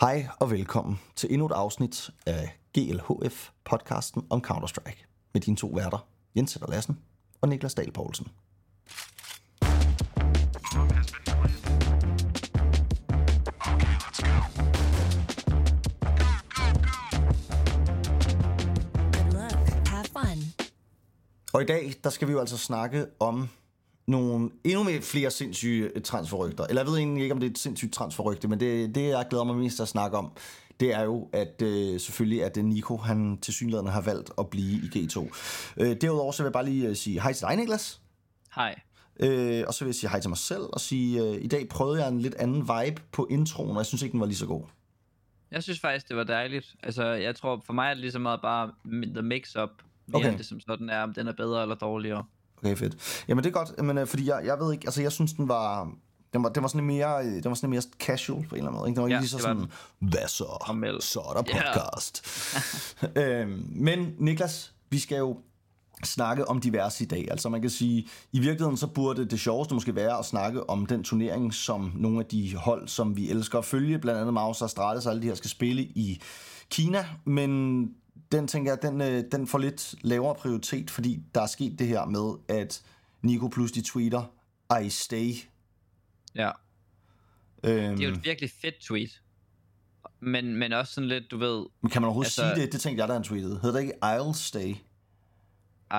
[0.00, 5.06] Hej og velkommen til endnu et afsnit af GLHF podcasten om Counter-Strike.
[5.32, 6.06] Med dine to værter,
[6.36, 6.98] Jens Sætter Lassen
[7.40, 8.28] og Niklas Dahl Poulsen.
[21.52, 23.48] Og i dag, der skal vi jo altså snakke om
[24.06, 26.66] nogle endnu mere flere sindssyge øh, transferrygter.
[26.66, 29.26] Eller jeg ved egentlig ikke, om det er et sindssygt transferrygte, men det, det jeg
[29.30, 30.32] glæder mig mest til at snakke om,
[30.80, 34.72] det er jo, at øh, selvfølgelig, at Nico, han til synligheden har valgt at blive
[34.72, 35.28] i G2.
[35.76, 38.00] Øh, derudover så vil jeg bare lige øh, sige hej til dig, Niklas.
[38.54, 38.80] Hej.
[39.20, 41.68] Øh, og så vil jeg sige hej til mig selv og sige, øh, i dag
[41.68, 44.36] prøvede jeg en lidt anden vibe på introen, og jeg synes ikke, den var lige
[44.36, 44.62] så god.
[45.50, 46.74] Jeg synes faktisk, det var dejligt.
[46.82, 49.70] Altså, jeg tror, for mig er det lige så meget bare the mix-up,
[50.06, 50.38] mere okay.
[50.38, 52.24] det som sådan er, om den er bedre eller dårligere.
[52.64, 53.24] Okay, fedt.
[53.28, 55.48] Jamen det er godt, men, øh, fordi jeg, jeg ved ikke, altså jeg synes, den
[55.48, 55.90] var...
[56.32, 58.68] Den var, den var sådan mere, øh, den var sådan mere casual på en eller
[58.68, 58.88] anden måde.
[58.88, 58.96] Ikke?
[58.96, 59.66] Den var ikke Ja, lige så sådan,
[59.98, 60.62] hvad så?
[60.66, 61.02] Formel.
[61.02, 62.26] Så er der podcast.
[63.22, 65.36] øhm, men Niklas, vi skal jo
[66.04, 67.26] snakke om diverse i dag.
[67.30, 70.86] Altså man kan sige, i virkeligheden så burde det sjoveste måske være at snakke om
[70.86, 74.60] den turnering, som nogle af de hold, som vi elsker at følge, blandt andet Maus
[74.60, 76.22] og Astralis og alle de her, skal spille i
[76.70, 77.06] Kina.
[77.24, 77.84] Men
[78.32, 81.86] den tænker jeg, den, øh, den får lidt lavere prioritet, fordi der er sket det
[81.86, 82.82] her med, at
[83.22, 84.32] Nico pludselig tweeter,
[84.84, 85.32] I stay.
[86.34, 86.50] Ja.
[87.64, 89.20] Øhm, Det er jo et virkelig fedt tweet.
[90.20, 92.72] Men, men også sådan lidt, du ved, men kan man overhovedet altså- sige det?
[92.72, 93.60] Det tænkte jeg, da han tweetede.
[93.62, 94.74] Hedder det ikke I'll stay?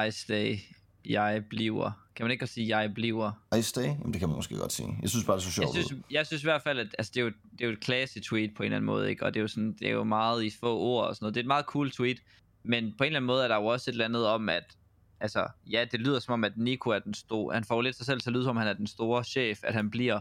[0.07, 0.57] I stay,
[1.05, 1.91] jeg bliver.
[2.15, 3.31] Kan man ikke også sige, jeg bliver?
[3.57, 3.83] I stay?
[3.83, 4.97] Jamen det kan man måske godt sige.
[5.01, 6.95] Jeg synes bare, det er så Jeg sjovt synes, jeg synes i hvert fald, at
[6.97, 9.09] altså, det, er jo, det er jo et classy tweet på en eller anden måde,
[9.09, 9.25] ikke?
[9.25, 11.35] Og det er jo, sådan, det er jo meget i få ord og sådan noget.
[11.35, 12.17] Det er et meget cool tweet,
[12.63, 14.77] men på en eller anden måde er der jo også et eller andet om, at
[15.19, 18.05] altså, ja, det lyder som om, at Nico er den store, han får lidt sig
[18.05, 20.19] selv til at lyde som om, han er den store chef, at han bliver,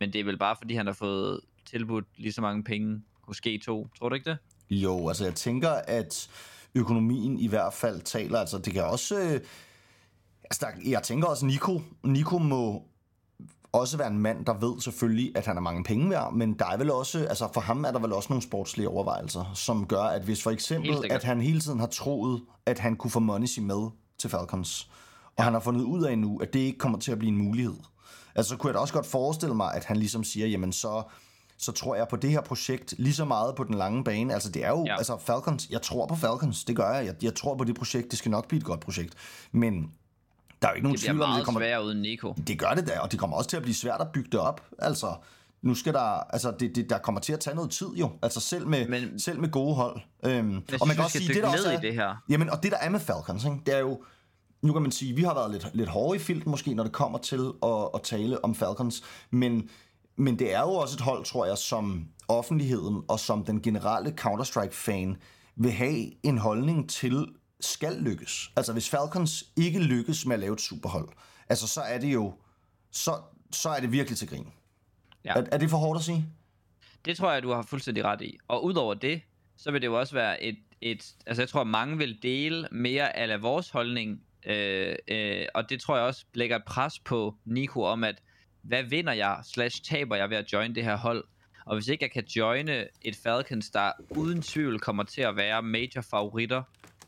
[0.00, 3.40] men det er vel bare, fordi han har fået tilbudt lige så mange penge hos
[3.46, 3.64] G2.
[3.66, 4.38] Tror du ikke det?
[4.70, 6.28] Jo, altså jeg tænker, at
[6.74, 9.20] økonomien i hvert fald taler, altså det kan også...
[9.20, 9.40] Øh,
[10.50, 12.82] altså der, jeg tænker også, Nico, Nico må
[13.72, 16.66] også være en mand, der ved selvfølgelig, at han har mange penge værd, men der
[16.66, 20.02] er vel også, altså for ham er der vel også nogle sportslige overvejelser, som gør,
[20.02, 23.58] at hvis for eksempel, at han hele tiden har troet, at han kunne få Money
[23.60, 24.90] med til Falcons,
[25.24, 25.44] og ja.
[25.44, 27.76] han har fundet ud af nu, at det ikke kommer til at blive en mulighed.
[28.34, 31.02] Altså så kunne jeg da også godt forestille mig, at han ligesom siger, jamen så,
[31.58, 34.34] så tror jeg på det her projekt lige så meget på den lange bane.
[34.34, 34.84] Altså det er jo.
[34.86, 34.96] Ja.
[34.96, 37.06] altså Falcons, jeg tror på Falcons, det gør jeg.
[37.06, 37.14] jeg.
[37.22, 39.14] Jeg tror på det projekt, det skal nok blive et godt projekt.
[39.52, 39.90] Men
[40.66, 41.60] der er jo ikke nogen Det bliver tvivl om, meget det kommer...
[41.60, 42.34] sværere uden Nico.
[42.46, 44.40] Det gør det da, og det kommer også til at blive svært at bygge det
[44.40, 44.60] op.
[44.78, 45.14] Altså,
[45.62, 48.40] nu skal der, altså det, det, der kommer til at tage noget tid jo, altså
[48.40, 50.00] selv med, Men, selv med gode hold.
[50.24, 52.22] Øhm, og synes, man kan også sige, det der også er, i det her.
[52.28, 54.02] Jamen, og det der er med Falcons, ikke, det er jo,
[54.62, 56.92] nu kan man sige, vi har været lidt, lidt hårde i filten måske, når det
[56.92, 59.68] kommer til at, at tale om Falcons, men,
[60.16, 64.14] men det er jo også et hold, tror jeg, som offentligheden og som den generelle
[64.20, 65.16] Counter-Strike-fan
[65.56, 67.26] vil have en holdning til
[67.60, 68.50] skal lykkes.
[68.56, 71.08] Altså hvis Falcons ikke lykkes med at lave et superhold,
[71.48, 72.34] altså så er det jo,
[72.90, 73.20] så,
[73.52, 74.52] så er det virkelig til grin.
[75.24, 75.32] Ja.
[75.32, 76.26] Er, er det for hårdt at sige?
[77.04, 78.38] Det tror jeg, du har fuldstændig ret i.
[78.48, 79.22] Og udover det,
[79.56, 83.16] så vil det jo også være et, et altså jeg tror, mange vil dele mere
[83.16, 87.82] af vores holdning, øh, øh, og det tror jeg også lægger et pres på Nico
[87.82, 88.22] om, at
[88.62, 91.24] hvad vinder jeg, slash taber jeg ved at join det her hold?
[91.66, 95.62] Og hvis ikke jeg kan joine et Falcons, der uden tvivl kommer til at være
[95.62, 96.62] major favoritter,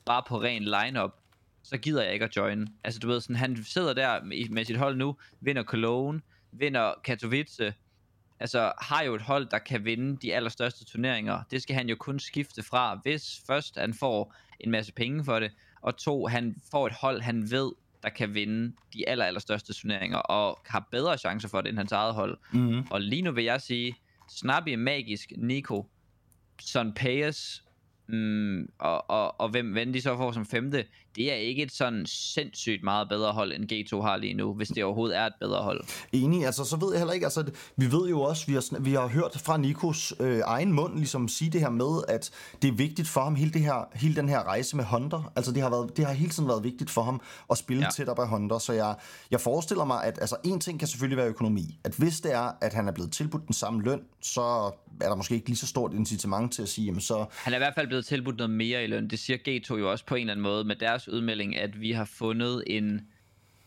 [0.09, 1.11] bare på ren lineup,
[1.63, 2.67] så gider jeg ikke at joine.
[2.85, 6.21] Altså du ved, sådan, han sidder der med, med sit hold nu, vinder Cologne,
[6.53, 7.75] vinder Katowice,
[8.41, 11.43] altså har jo et hold, der kan vinde de allerstørste turneringer.
[11.51, 15.41] Det skal han jo kun skifte fra, hvis først han får en masse penge for
[15.41, 19.73] det, og to, han får et hold, han ved, der kan vinde de aller, allerstørste
[19.73, 22.39] turneringer, og har bedre chancer for det end hans eget hold.
[22.53, 22.87] Mm-hmm.
[22.91, 23.97] Og lige nu vil jeg sige,
[24.29, 25.87] Snappy, Magisk, Nico,
[26.61, 27.65] Son Payas,
[28.09, 30.85] mm, og, og, og hvem, hvem de så får som femte,
[31.19, 34.69] det er ikke et sådan sindssygt meget bedre hold, end G2 har lige nu, hvis
[34.69, 35.85] det overhovedet er et bedre hold.
[36.13, 38.93] Enig, altså så ved jeg heller ikke, altså vi ved jo også, vi har, vi
[38.93, 42.31] har hørt fra Nikos øh, egen mund ligesom sige det her med, at
[42.63, 45.53] det er vigtigt for ham, hele, det her, hele den her rejse med Hunter, altså
[45.53, 47.87] det har, været, det har hele tiden været vigtigt for ham at spille ja.
[47.87, 47.91] Ja.
[47.91, 48.95] tættere på Hunter, så jeg,
[49.31, 52.53] jeg forestiller mig, at altså en ting kan selvfølgelig være økonomi, at hvis det er,
[52.61, 54.41] at han er blevet tilbudt den samme løn, så
[55.01, 57.57] er der måske ikke lige så stort incitament til at sige, jamen så, Han er
[57.57, 59.09] i hvert fald blevet tilbudt noget mere i løn.
[59.09, 61.93] Det siger G2 jo også på en eller anden måde med deres udmelding, at vi
[61.93, 63.01] har fundet en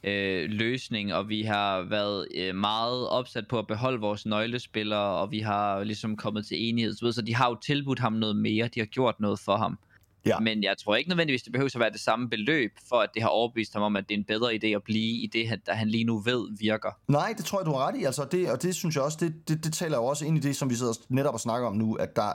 [0.03, 5.31] øh, løsning, og vi har været øh, meget opsat på at beholde vores nøglespillere, og
[5.31, 6.93] vi har ligesom kommet til enighed.
[6.93, 9.57] Så, ved, så de har jo tilbudt ham noget mere, de har gjort noget for
[9.57, 9.79] ham.
[10.25, 10.39] Ja.
[10.39, 13.21] Men jeg tror ikke nødvendigvis, det behøver at være det samme beløb, for at det
[13.21, 15.73] har overbevist ham om, at det er en bedre idé at blive i det, der
[15.73, 16.89] han lige nu ved virker.
[17.07, 18.03] Nej, det tror jeg, du har ret i.
[18.03, 20.39] Altså, det, og det synes jeg også, det, det, det taler jo også ind i
[20.39, 22.33] det, som vi sidder netop og snakker om nu, at der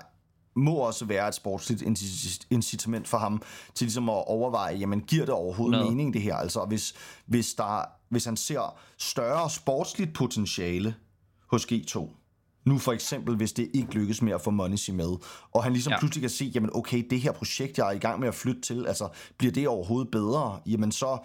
[0.56, 3.42] må også være et sportsligt incit- incitament for ham
[3.74, 5.90] til ligesom at overveje, jamen giver det overhovedet 100.
[5.90, 6.36] mening det her?
[6.36, 6.94] Altså hvis,
[7.26, 10.94] hvis, der, hvis han ser større sportsligt potentiale
[11.50, 12.08] hos G2,
[12.64, 15.16] nu for eksempel, hvis det ikke lykkes med at få Monesi med,
[15.52, 15.90] og han ligesom.
[15.90, 15.98] Ja.
[15.98, 18.60] pludselig kan se, jamen okay, det her projekt, jeg er i gang med at flytte
[18.60, 20.60] til, altså bliver det overhovedet bedre?
[20.66, 21.18] Jamen så,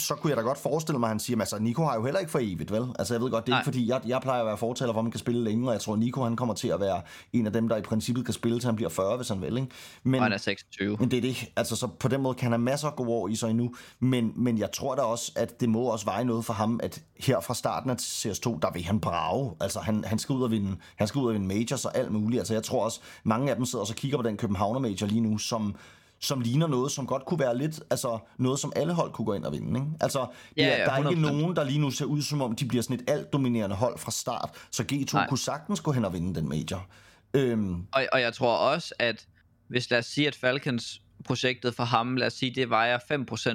[0.00, 2.20] så kunne jeg da godt forestille mig, at han siger, altså Nico har jo heller
[2.20, 2.86] ikke for evigt, vel?
[2.98, 3.60] Altså jeg ved godt, det er Nej.
[3.60, 5.72] ikke fordi, jeg, jeg plejer at være fortaler for, at man kan spille længe, og
[5.72, 7.02] jeg tror, Nico han kommer til at være
[7.32, 9.56] en af dem, der i princippet kan spille, til han bliver 40, hvis han vil,
[9.56, 9.68] ikke?
[10.02, 10.96] Men, Og han er 26.
[11.00, 11.44] men det er det.
[11.56, 13.74] Altså, så på den måde kan han have masser af gode år i sig endnu.
[14.00, 17.02] Men, men jeg tror da også, at det må også veje noget for ham, at
[17.16, 19.52] her fra starten af CS2, der vil han brage.
[19.60, 22.12] Altså, han, han, skal ud og vinde, han skal ud og vinde majors og alt
[22.12, 22.40] muligt.
[22.40, 25.06] Altså, jeg tror også, mange af dem sidder og så kigger på den Københavner major
[25.06, 25.74] lige nu, som
[26.20, 29.32] som ligner noget, som godt kunne være lidt, altså noget, som alle hold kunne gå
[29.34, 29.80] ind og vinde.
[29.80, 29.90] Ikke?
[30.00, 30.26] Altså,
[30.56, 31.14] Ja, ja, der er ikke 100%.
[31.20, 33.98] nogen, der lige nu ser ud, som om de bliver sådan et alt dominerende hold
[33.98, 34.50] fra start.
[34.70, 35.28] Så G2 Nej.
[35.28, 36.86] kunne sagtens gå hen og vinde den major.
[37.34, 39.26] Øhm, Og, og jeg tror også, at
[39.68, 42.98] hvis lad os sige, at Falcons projektet for ham, lad os sige, det vejer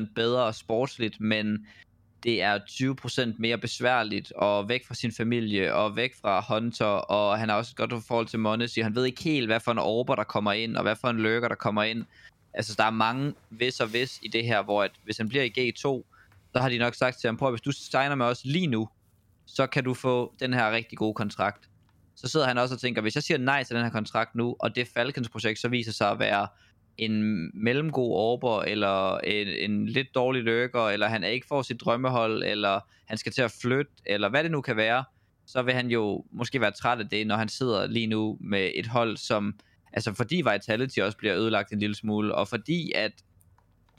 [0.07, 1.65] 5% bedre sportsligt, men
[2.23, 2.59] det er
[3.29, 7.55] 20% mere besværligt, og væk fra sin familie, og væk fra Hunter, og han har
[7.55, 10.23] også et godt forhold til Monesi, han ved ikke helt, hvad for en orber, der
[10.23, 12.05] kommer ind, og hvad for en lurker, der kommer ind.
[12.53, 15.44] Altså, der er mange hvis og hvis i det her, hvor at, hvis han bliver
[15.44, 15.81] i G2,
[16.53, 18.68] så har de nok sagt til ham, prøv at hvis du signer med os lige
[18.68, 18.89] nu,
[19.45, 21.69] så kan du få den her rigtig gode kontrakt.
[22.15, 24.56] Så sidder han også og tænker, hvis jeg siger nej til den her kontrakt nu,
[24.59, 26.48] og det Falcons projekt så viser sig at være
[26.98, 27.24] en
[27.63, 32.80] mellemgod orber, eller en, en lidt dårlig løkker, eller han ikke får sit drømmehold, eller
[33.06, 35.04] han skal til at flytte, eller hvad det nu kan være,
[35.45, 38.71] så vil han jo måske være træt af det, når han sidder lige nu med
[38.75, 39.56] et hold, som,
[39.93, 43.11] altså fordi Vitality også bliver ødelagt en lille smule, og fordi at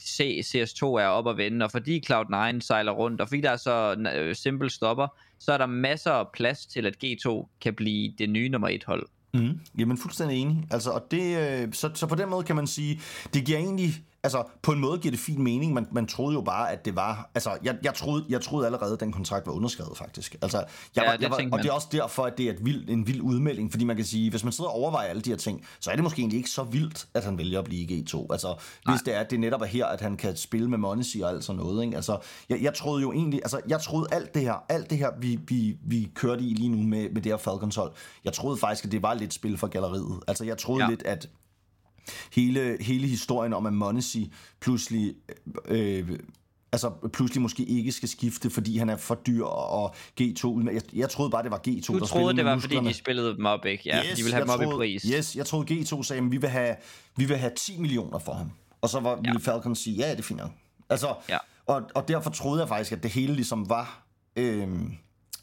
[0.01, 3.57] C, CS2 er op at vende, og fordi Cloud9 sejler rundt, og fordi der er
[3.57, 5.07] så øh, simple stopper,
[5.39, 8.85] så er der masser af plads til, at G2 kan blive det nye nummer et
[8.85, 9.07] hold.
[9.35, 9.61] Mm.
[9.79, 10.65] Jamen fuldstændig enig.
[10.71, 13.01] Altså, og det, øh, så, så på den måde kan man sige,
[13.35, 15.73] det giver egentlig, altså på en måde giver det fin mening.
[15.75, 18.93] Man, man troede jo bare, at det var, altså jeg, jeg, troede, jeg troede allerede,
[18.93, 20.37] at den kontrakt var underskrevet faktisk.
[20.43, 20.67] Altså, jeg
[20.97, 22.89] Ja, var, det jeg var, og det er også derfor, at det er et vild,
[22.89, 25.37] en vild udmelding, fordi man kan sige, hvis man sidder og overvejer alle de her
[25.37, 28.01] ting, så er det måske egentlig ikke så vildt, at han vælger at blive i
[28.01, 28.27] G2.
[28.31, 28.55] Altså,
[28.91, 31.31] hvis det er, at det netop er her, at han kan spille med Monesi og
[31.31, 31.85] alt sådan noget.
[31.85, 31.97] Ikke?
[31.97, 35.11] Altså, jeg, jeg troede jo egentlig, altså jeg troede alt det her, alt det her,
[35.21, 37.93] vi, vi, vi kørte i lige nu med, med det her Falcons hold,
[38.25, 40.21] jeg troede faktisk, at det var lidt spil for galleriet.
[40.29, 40.85] Altså jeg troede.
[40.85, 40.91] Ja.
[40.91, 41.29] lidt, at
[42.33, 45.15] hele, hele historien om, at Monesi pludselig...
[45.69, 46.19] Øh,
[46.73, 50.73] altså pludselig måske ikke skal skifte, fordi han er for dyr og G2 ud med.
[50.73, 52.89] Jeg, jeg troede bare, det var G2, Du der spillede troede, det var, fordi musklerne.
[52.89, 53.83] de spillede dem op, ikke?
[53.87, 55.03] Ja, yes, de ville have dem op troede, i pris.
[55.03, 56.77] Yes, jeg troede G2 sagde, at vi vil have,
[57.17, 58.51] vi vil have 10 millioner for ham.
[58.81, 60.51] Og så var, ville Falcon sige, ja, det er fint nok.
[60.91, 61.39] Altså, Ja.
[61.67, 64.07] og, og derfor troede jeg faktisk, at det hele ligesom var...
[64.37, 64.93] Øhm,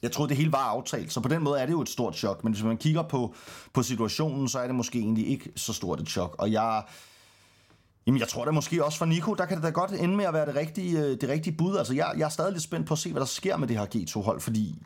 [0.01, 2.16] jeg troede, det hele var aftalt, så på den måde er det jo et stort
[2.16, 2.44] chok.
[2.44, 3.36] Men hvis man kigger på,
[3.74, 6.36] på situationen, så er det måske egentlig ikke så stort et chok.
[6.40, 6.84] Og jeg,
[8.07, 10.25] Jamen, jeg tror da måske også for Nico, der kan det da godt ende med
[10.25, 11.78] at være det rigtige, øh, det rigtige bud.
[11.78, 13.78] Altså, jeg, jeg er stadig lidt spændt på at se, hvad der sker med det
[13.78, 14.81] her G2-hold, fordi...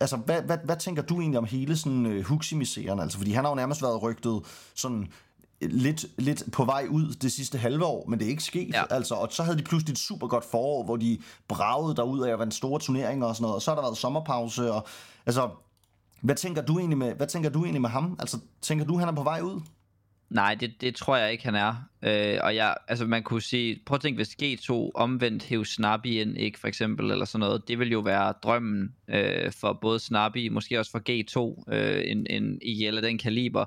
[0.00, 3.00] Altså, hvad, hvad, hvad tænker du egentlig om hele sådan øh, Huxi-miseren?
[3.00, 4.40] Altså, fordi han har jo nærmest været rygtet
[4.74, 5.08] sådan
[5.60, 8.74] lidt, lidt på vej ud det sidste halve år, men det er ikke sket.
[8.74, 8.82] Ja.
[8.90, 11.18] Altså, og så havde de pludselig et super godt forår, hvor de
[11.48, 13.96] bragede derud af være en store turneringer og sådan noget, og så har der været
[13.96, 14.86] sommerpause, og
[15.26, 15.50] altså,
[16.20, 18.16] hvad tænker du egentlig med, hvad tænker du egentlig med ham?
[18.20, 19.60] Altså, tænker du, han er på vej ud?
[20.30, 21.74] Nej, det, det tror jeg ikke, han er.
[22.02, 26.06] Øh, og jeg, altså man kunne sige, prøv at tænke, hvis G2 omvendt hæv Snappy
[26.06, 29.98] ind, ikke for eksempel, eller sådan noget, det vil jo være drømmen øh, for både
[29.98, 33.64] Snappy, måske også for G2, øh, en, en IGL af den kaliber.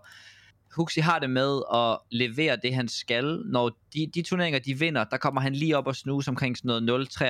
[0.75, 3.41] Huxi har det med at levere det, han skal.
[3.45, 6.83] Når de, de turneringer, de vinder, der kommer han lige op og snuse omkring sådan
[6.83, 7.25] noget 0,93, 0,95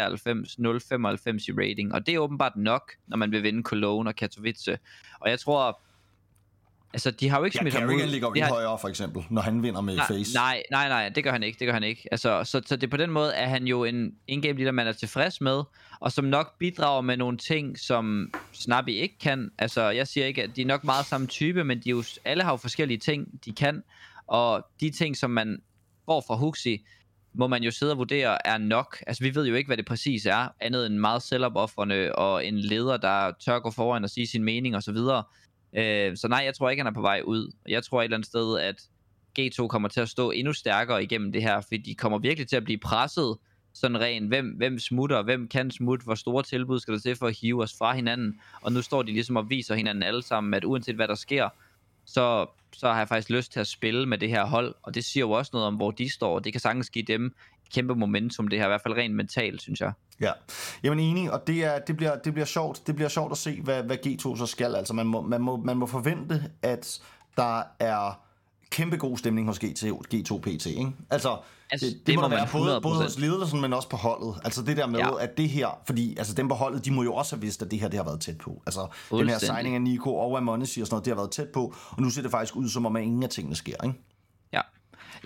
[1.48, 1.94] i rating.
[1.94, 4.80] Og det er åbenbart nok, når man vil vinde Cologne og Katowice.
[5.20, 5.80] Og jeg tror,
[6.94, 8.08] altså de har jo ikke Ja, smidt ham ud.
[8.08, 10.34] Ligger jo ikke har- højere, for eksempel, når han vinder med nej, Face.
[10.34, 12.08] Nej, nej, nej, det gør han ikke, det gør han ikke.
[12.12, 14.92] Altså, så, så det på den måde er han jo en in-game leader, man er
[14.92, 15.64] tilfreds med,
[16.00, 19.50] og som nok bidrager med nogle ting, som Snappy ikke kan.
[19.60, 22.04] Altså, jeg siger ikke, at de er nok meget samme type, men de er jo,
[22.26, 23.84] alle har jo forskellige ting, de kan,
[24.28, 25.60] og de ting, som man
[26.06, 26.86] får fra Huxi,
[27.34, 28.98] må man jo sidde og vurdere er nok.
[29.08, 32.58] Altså, vi ved jo ikke, hvad det præcis er, andet end meget selvopoffrende og en
[32.60, 34.98] leder, der tør gå foran og sige sin mening osv.
[35.74, 37.52] Øh, så nej, jeg tror ikke, han er på vej ud.
[37.68, 38.82] Jeg tror et eller andet sted, at
[39.40, 42.56] G2 kommer til at stå endnu stærkere igennem det her, fordi de kommer virkelig til
[42.56, 43.38] at blive presset
[43.74, 47.28] sådan ren, hvem, hvem smutter, hvem kan smutte, hvor store tilbud skal der til for
[47.28, 50.54] at hive os fra hinanden, og nu står de ligesom og viser hinanden alle sammen,
[50.54, 51.50] at uanset hvad der sker,
[52.06, 55.06] så, så har jeg faktisk lyst til at spille med det her hold, og det
[55.06, 57.36] siger jo også noget om, hvor de står, og det kan sagtens give dem
[57.74, 59.92] kæmpe momentum, det her, i hvert fald rent mentalt, synes jeg.
[60.22, 60.32] Ja,
[60.84, 62.88] jamen enig, og det, er, det, bliver, det bliver sjovt.
[62.88, 64.76] Det bliver sjovt at se, hvad, hvad G2 så skal.
[64.76, 67.00] Altså man må, man, må, man må forvente, at
[67.38, 68.22] der er
[68.70, 69.84] kæmpe god stemning hos GT,
[70.14, 70.92] G2 PT, ikke?
[71.10, 71.38] Altså,
[71.72, 73.04] Altså, det, det, det må, må være både, både 100%.
[73.04, 74.36] hos ledelsen, men også på holdet.
[74.44, 75.18] Altså det der med, ja.
[75.20, 77.72] At det her, fordi altså dem på holdet, de må jo også have vidst, at
[77.72, 78.62] det her det har været tæt på.
[78.66, 81.32] Altså den her signing af Nico og af Monesi og sådan noget, det har været
[81.32, 83.84] tæt på, og nu ser det faktisk ud som om, at ingen af tingene sker,
[83.84, 84.00] ikke?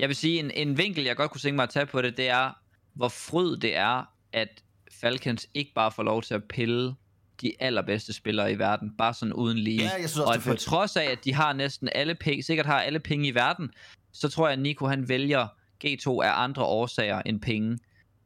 [0.02, 2.18] Jeg vil sige, en, en vinkel, jeg godt kunne tænke mig at tage på det,
[2.18, 2.52] det er,
[2.94, 4.04] hvor fryd det er,
[4.34, 4.64] at
[5.02, 6.94] Falcons ikke bare får lov til at pille
[7.42, 9.84] de allerbedste spillere i verden, bare sådan uden lige.
[9.84, 12.44] Ja, jeg synes også, og at på trods af, at de har næsten alle penge,
[12.44, 13.72] sikkert har alle penge i verden,
[14.12, 15.48] så tror jeg, at Nico han vælger
[15.86, 17.80] G2 af andre årsager end penge.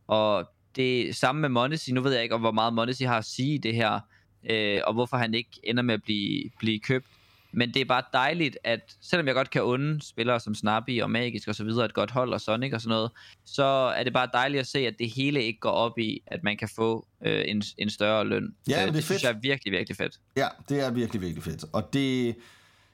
[0.08, 3.26] Og det samme med Monesi, nu ved jeg ikke, om hvor meget Monesi har at
[3.26, 4.00] sige i det her,
[4.50, 7.06] øh, og hvorfor han ikke ender med at blive, blive købt.
[7.56, 11.12] Men det er bare dejligt, at selvom jeg godt kan unde spillere som Snappy og
[11.12, 13.12] Magisk og så videre, et godt hold og Sonic og sådan noget,
[13.46, 13.64] så
[13.98, 16.58] er det bare dejligt at se, at det hele ikke går op i, at man
[16.58, 18.56] kan få øh, en, en større løn.
[18.70, 19.24] Ja, øh, det er synes fedt.
[19.24, 20.20] jeg er virkelig, virkelig fedt.
[20.38, 21.66] Ja, det er virkelig, virkelig fedt.
[21.74, 22.36] Og det,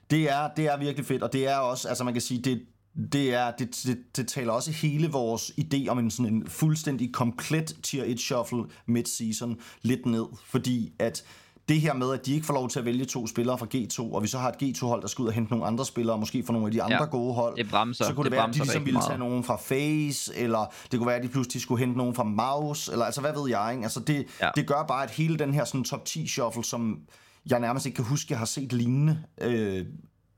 [0.10, 2.66] det, er, det er virkelig fedt, og det er også, altså man kan sige, det,
[3.12, 7.14] det, er, det, det, det taler også hele vores idé om en sådan en fuldstændig
[7.14, 11.24] komplet tier 1 shuffle mid-season lidt ned, fordi at
[11.70, 14.16] det her med, at de ikke får lov til at vælge to spillere fra G2,
[14.16, 16.44] og vi så har et G2-hold, der skal ud og hente nogle andre spillere, måske
[16.44, 18.48] fra nogle af de andre Ja, gode hold, det bremser- så kunne det, det være,
[18.48, 21.62] at de ligesom ville tage nogen fra Face, eller det kunne være, at de pludselig
[21.62, 23.84] skulle hente nogen fra Mouse, eller altså hvad ved jeg, ikke?
[23.84, 24.50] Altså det, ja.
[24.56, 27.00] Det gør bare, at hele den her sådan top 10 shuffle, som
[27.50, 29.86] jeg nærmest ikke kan huske, jeg har set lignende, øh,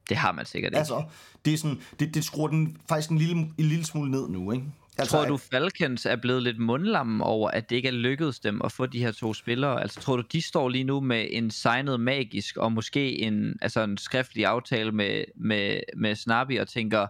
[0.09, 0.77] Det har man sikkert ikke.
[0.77, 1.03] altså,
[1.45, 4.51] det, er sådan, det, det skruer den faktisk en lille, en lille smule ned nu,
[4.51, 4.65] ikke?
[4.97, 8.61] Altså, tror du, Falcons er blevet lidt mundlamme over, at det ikke er lykkedes dem
[8.63, 9.81] at få de her to spillere?
[9.81, 13.83] Altså, tror du, de står lige nu med en signet magisk, og måske en, altså
[13.83, 17.07] en skriftlig aftale med, med, med Snappy, og tænker,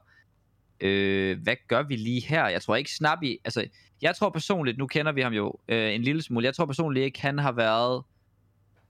[0.82, 2.48] øh, hvad gør vi lige her?
[2.48, 3.66] Jeg tror ikke Snappy, altså,
[4.02, 7.04] jeg tror personligt, nu kender vi ham jo øh, en lille smule, jeg tror personligt
[7.06, 8.04] ikke, han har været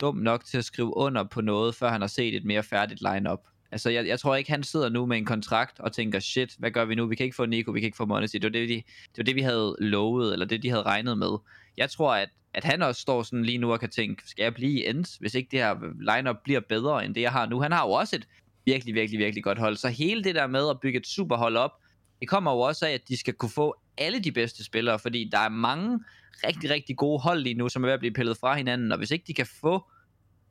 [0.02, 3.02] dum nok til at skrive under på noget, før han har set et mere færdigt
[3.02, 3.40] lineup.
[3.74, 6.72] Altså, jeg, jeg tror ikke, han sidder nu med en kontrakt og tænker, shit, hvad
[6.72, 7.06] gør vi nu?
[7.06, 8.38] Vi kan ikke få Nico, vi kan ikke få Monesi.
[8.38, 11.18] Det var det, de, det var det, vi havde lovet, eller det, de havde regnet
[11.18, 11.38] med.
[11.78, 14.54] Jeg tror, at, at han også står sådan lige nu og kan tænke, skal jeg
[14.54, 15.76] blive i ends, hvis ikke det her
[16.16, 17.62] lineup bliver bedre, end det, jeg har nu?
[17.62, 18.28] Han har jo også et
[18.66, 19.76] virkelig, virkelig, virkelig godt hold.
[19.76, 21.72] Så hele det der med at bygge et superhold op,
[22.20, 25.30] det kommer jo også af, at de skal kunne få alle de bedste spillere, fordi
[25.32, 26.00] der er mange
[26.48, 28.98] rigtig, rigtig gode hold lige nu, som er ved at blive pillet fra hinanden, og
[28.98, 29.84] hvis ikke de kan få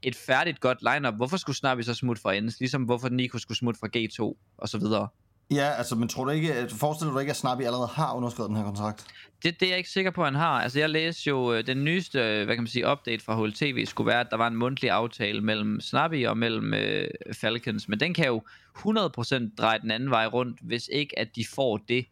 [0.02, 3.59] et færdigt godt lineup, hvorfor skulle Snappy så smutte fra Ends, ligesom hvorfor Nico skulle
[3.59, 5.09] smutte fra G2, og så videre.
[5.50, 8.49] Ja, altså, men tror du ikke, at, forestiller du ikke, at Snappy allerede har underskrevet
[8.49, 9.06] den her kontrakt?
[9.42, 10.62] Det, det er jeg ikke sikker på, at han har.
[10.62, 13.87] Altså, jeg læste jo øh, den nyeste, øh, hvad kan man sige, update fra HLTV,
[13.87, 18.00] skulle være, at der var en mundtlig aftale mellem Snappy og mellem øh, Falcons, men
[18.00, 18.42] den kan jo
[18.78, 22.06] 100% dreje den anden vej rundt, hvis ikke at de får det,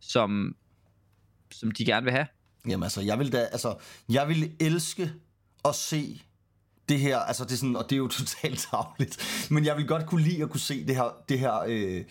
[0.00, 0.56] som,
[1.52, 2.26] som de gerne vil have.
[2.68, 3.74] Jamen altså, jeg vil da, altså,
[4.08, 5.12] jeg vil elske
[5.64, 6.22] at se
[6.88, 9.86] det her, altså det er sådan, og det er jo totalt tavligt, men jeg vil
[9.86, 12.04] godt kunne lide at kunne se det her, det her, øh,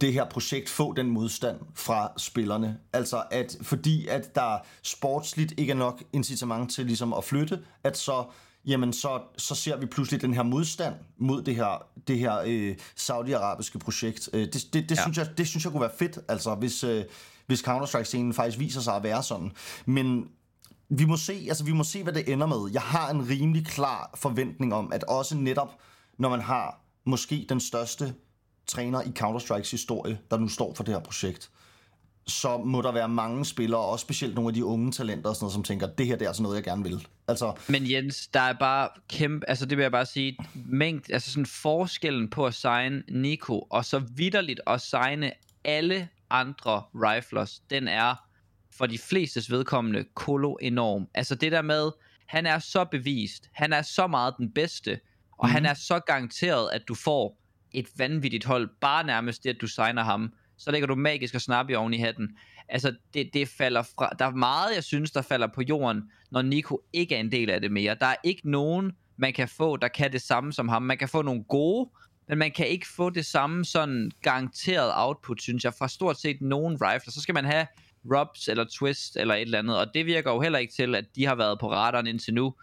[0.00, 2.78] det her projekt få den modstand fra spillerne.
[2.92, 7.98] Altså at fordi at der sportsligt ikke er nok incitament til ligesom at flytte, at
[7.98, 8.24] så
[8.66, 12.76] jamen så, så ser vi pludselig den her modstand mod det her, det her øh,
[12.96, 14.30] saudiarabiske projekt.
[14.32, 15.02] Øh, det det, det, ja.
[15.02, 17.04] Synes jeg, det synes jeg kunne være fedt, altså hvis, øh,
[17.46, 19.52] hvis Counter-Strike-scenen faktisk viser sig at være sådan.
[19.86, 20.28] Men
[20.90, 22.70] vi må se, altså vi må se, hvad det ender med.
[22.72, 25.78] Jeg har en rimelig klar forventning om, at også netop,
[26.18, 28.14] når man har måske den største
[28.66, 31.50] træner i Counter-Strikes historie, der nu står for det her projekt,
[32.26, 35.44] så må der være mange spillere, også specielt nogle af de unge talenter, og sådan
[35.44, 37.06] noget, som tænker, det her det er altså noget, jeg gerne vil.
[37.28, 41.30] Altså, Men Jens, der er bare kæmpe, altså det vil jeg bare sige, mængd, altså
[41.30, 45.32] sådan forskellen på at signe Nico, og så vidderligt at signe
[45.64, 48.29] alle andre riflers, den er
[48.80, 51.08] for de flestes vedkommende kolo enorm.
[51.14, 51.90] Altså det der med,
[52.26, 55.00] han er så bevist, han er så meget den bedste,
[55.38, 55.52] og mm.
[55.52, 57.40] han er så garanteret, at du får
[57.72, 60.32] et vanvittigt hold, bare nærmest det, at du signer ham.
[60.58, 62.36] Så lægger du magisk og snappy oven i hatten.
[62.68, 64.12] Altså, det, det falder fra...
[64.18, 67.50] Der er meget, jeg synes, der falder på jorden, når Nico ikke er en del
[67.50, 67.96] af det mere.
[68.00, 70.82] Der er ikke nogen, man kan få, der kan det samme som ham.
[70.82, 71.90] Man kan få nogle gode,
[72.28, 76.40] men man kan ikke få det samme sådan garanteret output, synes jeg, fra stort set
[76.40, 77.12] nogen rifler.
[77.12, 77.66] Så skal man have
[78.04, 81.04] Robs eller Twist eller et eller andet, og det virker jo heller ikke til, at
[81.16, 82.54] de har været på radaren indtil nu.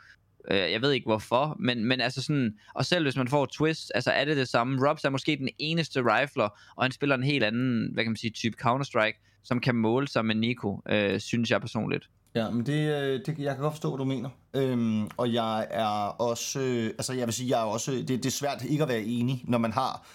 [0.51, 3.91] Øh, jeg ved ikke hvorfor, men, men altså sådan, og selv hvis man får Twist,
[3.96, 4.89] altså er det det samme.
[4.89, 8.17] Robs er måske den eneste rifler, og han spiller en helt anden, hvad kan man
[8.17, 12.10] sige, type Counter-Strike, som kan måle sig med Nico, øh, synes jeg personligt.
[12.36, 14.29] Ja, men det, øh, det, jeg kan godt forstå, hvad du mener.
[14.53, 18.25] Øhm, og jeg er også, øh, altså jeg vil sige, jeg er også, det, det
[18.25, 20.08] er svært ikke at være enig, når man har,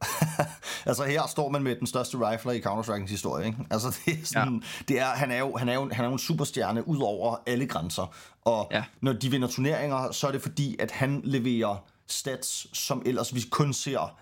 [0.86, 3.58] altså her står man med den største rifler i Counter-Strike's historie, ikke?
[3.70, 4.84] Altså det er sådan, ja.
[4.88, 7.36] det er, han er jo, han er jo, han er jo en superstjerne ud over
[7.46, 8.14] alle grænser.
[8.44, 8.84] Og Ja.
[9.00, 11.76] når de vinder turneringer, så er det fordi, at han leverer
[12.06, 14.16] stats, som ellers vi kun ser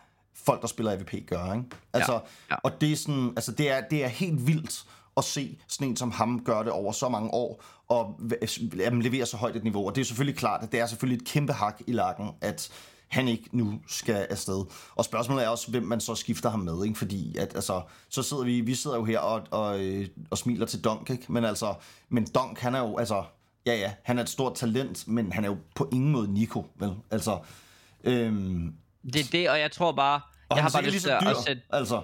[0.45, 1.69] folk, der spiller AVP gøre, ikke?
[1.93, 2.19] Altså, Ja.
[2.51, 2.57] Ja.
[2.65, 4.85] og det er sådan, altså det er, det er helt vildt
[5.17, 8.21] at se sådan en som ham gøre det over så mange år, og
[8.77, 9.87] jamen, levere så højt et niveau.
[9.87, 12.69] Og det er selvfølgelig klart, at det er selvfølgelig et kæmpe hak i lakken, at
[13.09, 14.65] han ikke nu skal afsted.
[14.95, 16.99] Og spørgsmålet er også, hvem man så skifter ham med, ikke?
[16.99, 20.67] Fordi at, altså, så sidder vi, vi sidder jo her og, og, øh, og smiler
[20.67, 21.33] til Dunk, ikke?
[21.33, 21.75] Men altså,
[22.09, 23.25] men Dunk, han er jo, altså,
[23.67, 26.67] ja ja, han er et stort talent, men han er jo på ingen måde Nico,
[26.79, 26.95] vel?
[27.11, 27.39] Altså,
[28.05, 28.75] øhm,
[29.13, 31.29] Det er det, og jeg tror bare, og jeg har bare lyst til at, dyr,
[31.29, 32.03] at sætte altså.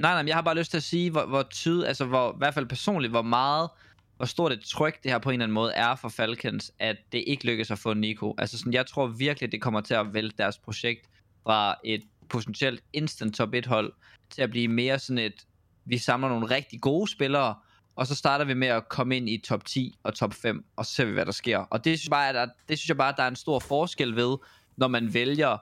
[0.00, 2.32] Nej, nej, men jeg har bare lyst til at sige, hvor, hvor tyd, altså hvor,
[2.32, 3.70] i hvert fald personligt, hvor meget,
[4.18, 6.96] hvor stort et tryk det her på en eller anden måde er for Falcons, at
[7.12, 8.34] det ikke lykkes at få Nico.
[8.38, 11.08] Altså sådan, jeg tror virkelig, det kommer til at vælte deres projekt
[11.42, 13.92] fra et potentielt instant top 1 hold,
[14.30, 15.46] til at blive mere sådan et,
[15.84, 17.54] vi samler nogle rigtig gode spillere,
[17.96, 20.86] og så starter vi med at komme ind i top 10 og top 5, og
[20.86, 21.58] så ser vi, hvad der sker.
[21.58, 23.36] Og det synes jeg bare, at der, det synes jeg bare, at der er en
[23.36, 24.36] stor forskel ved,
[24.76, 25.56] når man vælger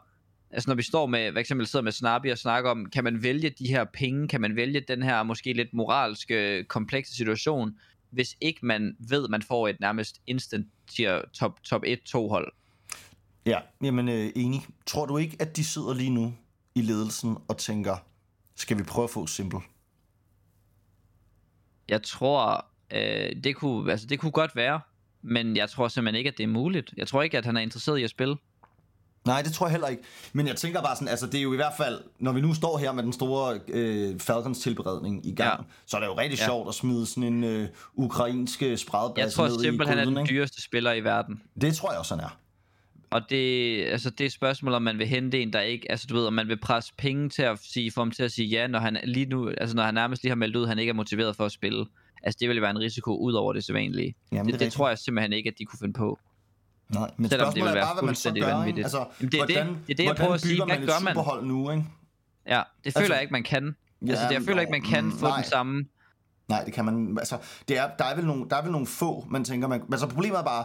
[0.50, 3.22] Altså når vi står med, for eksempel sidder med Snappy og snakker om, kan man
[3.22, 7.78] vælge de her penge, kan man vælge den her måske lidt moralske, komplekse situation,
[8.16, 12.52] hvis ikke man ved, at man får et nærmest instant tier top, top 1-2 hold.
[13.46, 14.60] Ja, jamen øh, enig.
[14.86, 16.34] Tror du ikke, at de sidder lige nu
[16.74, 17.96] i ledelsen og tænker,
[18.54, 19.60] skal vi prøve at få Simple?
[21.88, 24.80] Jeg tror, øh, det, kunne, altså, det kunne godt være,
[25.22, 26.94] men jeg tror simpelthen ikke, at det er muligt.
[26.96, 28.36] Jeg tror ikke, at han er interesseret i at spille.
[29.26, 30.02] Nej, det tror jeg heller ikke.
[30.32, 32.54] Men jeg tænker bare sådan, altså det er jo i hvert fald, når vi nu
[32.54, 35.64] står her med den store øh, Falcons tilberedning i gang, Ja.
[35.86, 36.44] så er det jo rigtig Ja.
[36.44, 40.14] sjovt at smide sådan en øh, ukrainsk Jeg spredbasse tror ned i simpelthen, han er
[40.18, 41.42] den dyreste spiller i verden.
[41.60, 42.38] Det tror jeg også, han er.
[43.10, 46.14] Og det, altså det er spørgsmål, om man vil hente en, der ikke, altså du
[46.14, 48.66] ved, om man vil presse penge til at sige, få ham til at sige ja,
[48.66, 50.90] når han lige nu, altså når han nærmest lige har meldt ud, at han ikke
[50.90, 51.86] er motiveret for at spille.
[52.22, 54.14] Altså det ville være en risiko ud over det sædvanlige.
[54.32, 56.18] Jamen, det, det det, tror jeg simpelthen ikke, at de kunne finde på.
[56.88, 58.84] Nej, men Selvom det vil er være bare, hvad man gør, vanvittigt.
[58.84, 59.56] Altså, Jamen, det er det.
[59.56, 60.56] hvordan, Det er det, jeg hvordan prøver at sige.
[60.56, 61.14] Hvad man gør man?
[61.14, 61.84] superhold nu, ikke?
[62.48, 63.76] Ja, det føler Altså- jeg ikke, man kan.
[64.02, 65.36] Ja, altså det, jeg føler ikke, man kan mm, få nej.
[65.40, 65.84] den samme.
[66.48, 67.16] Nej, det kan man.
[67.18, 69.82] Altså, det er, der, er vel nogle, der er vel nogle få, man tænker, man,
[69.92, 70.64] altså problemet er bare,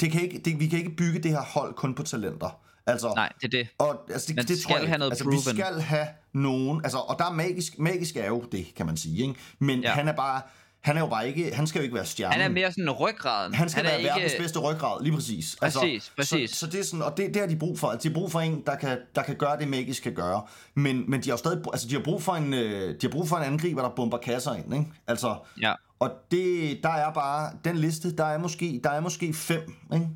[0.00, 2.60] det kan ikke, det, vi kan ikke bygge det her hold kun på talenter.
[2.86, 3.68] Altså, Nej, det er det.
[3.78, 5.36] Og altså, det, Man det skal tror jeg, have noget altså, proven.
[5.36, 8.96] Vi skal have nogen, altså, og der er magisk, magisk er jo det, kan man
[8.96, 9.34] sige, ikke?
[9.58, 9.90] Men ja.
[9.90, 10.40] han er bare,
[10.84, 12.32] han er jo bare ikke, han skal jo ikke være stjernen.
[12.32, 13.54] Han er mere sådan ryggraden.
[13.54, 15.56] han skal han være ikke, verdens bedste ryggrad, lige præcis.
[15.62, 16.50] Altså, Præcis, præcis.
[16.50, 17.88] Så, så det er sådan, og det, det har de brug for.
[17.88, 20.42] Altså, de har brug for en, der kan, der kan gøre det, magisk kan gøre.
[20.74, 23.08] Men, men de har jo stadig, altså, de har brug for en, øh, de har
[23.08, 24.86] brug for en angriber, der bomber kasser ind, ikke?
[25.06, 29.34] Altså, Ja, og det, der er bare, den liste, der er måske, der er måske
[29.34, 30.08] fem, ikke?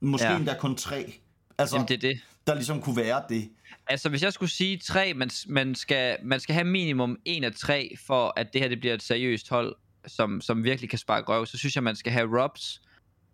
[0.00, 0.36] Måske ja.
[0.36, 1.12] endda kun tre.
[1.58, 2.20] Altså, jamen det er det.
[2.46, 3.48] der ligesom kunne være det.
[3.86, 7.52] Altså, hvis jeg skulle sige tre, man, man, skal, man skal have minimum en af
[7.52, 11.28] tre, for at det her det bliver et seriøst hold, som, som virkelig kan sparke
[11.28, 12.82] røv, så synes jeg, man skal have Robs,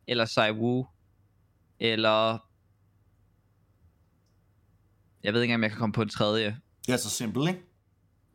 [0.07, 0.87] eller Sai Wu,
[1.81, 2.38] eller...
[5.22, 6.61] Jeg ved ikke engang, om jeg kan komme på en tredje.
[6.87, 7.61] Det er så simpelt, ikke?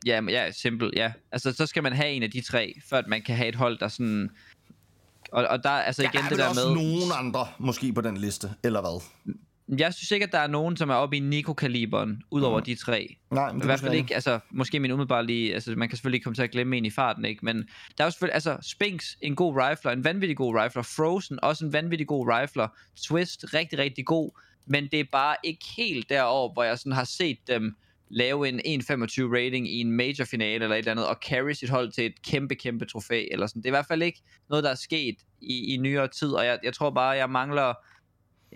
[0.06, 1.12] Ja, ja, simpel, ja.
[1.32, 3.78] Altså, så skal man have en af de tre, før man kan have et hold,
[3.78, 4.30] der sådan...
[5.32, 6.74] Og, og der, altså igen der er det der også med...
[6.74, 9.02] nogen andre måske på den liste, eller hvad?
[9.78, 12.64] Jeg synes ikke, at der er nogen, som er oppe i Nico-kaliberen, udover Mhm.
[12.64, 13.16] de tre.
[13.30, 16.16] Nej, men I hvert fald ikke, altså, måske min umiddelbare lige, altså, man kan selvfølgelig
[16.16, 17.44] ikke komme til at glemme en i farten, ikke?
[17.44, 17.56] Men
[17.98, 21.64] der er jo selvfølgelig, altså, Spinks, en god rifler, en vanvittig god rifler, Frozen, også
[21.66, 22.68] en vanvittig god rifler,
[23.02, 24.30] Twist, rigtig, rigtig god,
[24.66, 27.76] men det er bare ikke helt derover, hvor jeg sådan har set dem
[28.14, 28.66] lave en 1.25
[29.36, 32.22] rating i en major finale eller et eller andet, og carry sit hold til et
[32.22, 33.62] kæmpe, kæmpe trofæ, eller sådan.
[33.62, 36.44] Det er i hvert fald ikke noget, der er sket i, i nyere tid, og
[36.46, 37.74] jeg, jeg tror bare, jeg mangler,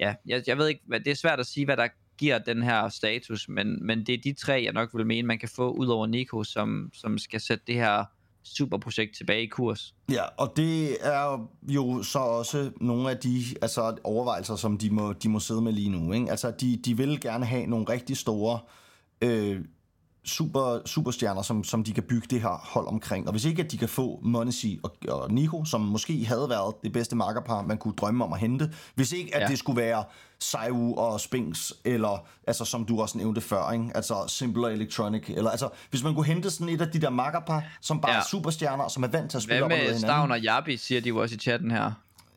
[0.01, 2.63] ja, jeg, jeg ved ikke, hvad, det er svært at sige, hvad der giver den
[2.63, 5.71] her status, men, men det er de tre, jeg nok vil mene, man kan få
[5.71, 8.05] ud over Nico, som, som skal sætte det her
[8.45, 9.95] superprojekt tilbage i kurs.
[10.11, 15.13] Ja, og det er jo så også nogle af de altså, overvejelser, som de må,
[15.13, 16.13] de må sidde med lige nu.
[16.13, 16.31] Ikke?
[16.31, 18.59] Altså, de, de vil gerne have nogle rigtig store
[19.23, 19.65] øh,
[20.27, 23.27] super, superstjerner, som, som de kan bygge det her hold omkring.
[23.27, 26.75] Og hvis ikke at de kan få Monesi og, og Nico, som måske havde været
[26.85, 29.47] det bedste makkerpar, man kunne drømme om at hente, hvis ikke at Ja.
[29.47, 30.05] det skulle være
[30.39, 33.91] Saiwu og Spinks, eller altså, som du også nævnte før, ikke?
[33.95, 37.63] altså Simple Electronic, eller altså, hvis man kunne hente sådan et af de der makkerpar,
[37.81, 38.19] som bare Ja.
[38.19, 40.09] er superstjerner, og som er vant til at spille Hvad op ned af med hinanden.
[40.09, 41.93] Stavn og Jabi, siger de jo også i chatten her,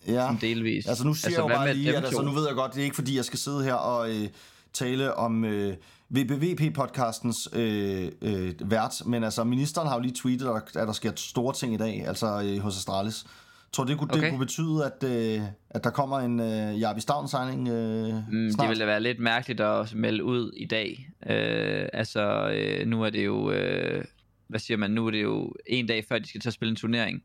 [0.08, 0.28] Ja.
[0.28, 0.86] som delvis.
[0.88, 2.74] Altså nu siger altså, jeg jo bare med lige, at altså, nu ved jeg godt,
[2.74, 4.28] det er ikke fordi, jeg skal sidde her og øh,
[4.74, 5.76] tale om øh,
[6.10, 10.94] VBVP-podcastens øh, øh, vært, men altså ministeren har jo lige tweetet, at der, at der
[10.94, 13.26] sker store ting i dag, altså øh, hos Astralis.
[13.72, 14.22] Tror du, det kunne, Okay.
[14.22, 18.60] det kunne betyde, at, øh, at der kommer en øh, Jarvis Stavn-signing øh, Mm, snart?
[18.64, 21.10] det ville da være lidt mærkeligt at melde ud i dag.
[21.30, 24.04] Øh, altså, øh, nu er det jo, øh,
[24.48, 26.70] hvad siger man, nu er det jo en dag før, de skal til at spille
[26.70, 27.24] en turnering.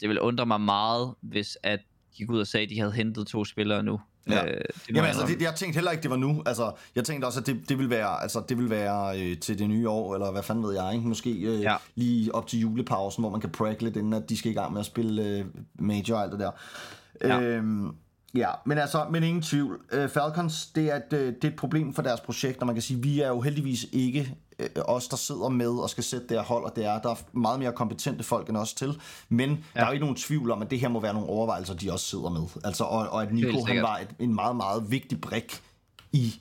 [0.00, 2.92] Det ville undre mig meget, hvis at de gik ud og sagde, at de havde
[2.92, 4.00] hentet to spillere nu.
[4.28, 4.44] Ja.
[4.44, 6.42] Øh, det Jamen altså, det, jeg tænkte heller ikke, det var nu.
[6.46, 9.58] Altså, jeg tænkte også, at det, det ville være, altså, det ville være øh, til
[9.58, 11.08] det nye år, eller hvad fanden ved jeg, ikke?
[11.08, 11.76] Måske øh, Ja.
[11.94, 14.72] lige op til julepausen, hvor man kan pracke lidt, inden at de skal i gang
[14.72, 15.44] med at spille øh,
[15.78, 16.50] Major og alt det der.
[17.24, 17.36] Ja.
[17.36, 17.40] Ja.
[17.40, 17.90] Øhm,
[18.34, 19.80] ja, men altså, men ingen tvivl.
[19.92, 22.74] Øh, Falcons, det er, et, øh, det er et problem for deres projekt, og man
[22.74, 26.28] kan sige, vi er jo heldigvis ikke øh, os, der sidder med og skal sætte
[26.28, 29.00] det her hold, og det er, der er meget mere kompetente folk end os til.
[29.28, 29.80] Men ja.
[29.80, 31.92] der er jo ikke nogen tvivl om, at det her må være nogle overvejelser, de
[31.92, 32.42] også sidder med.
[32.64, 35.62] Altså, og, og at Nico, han var et, en meget, meget vigtig brik
[36.12, 36.40] i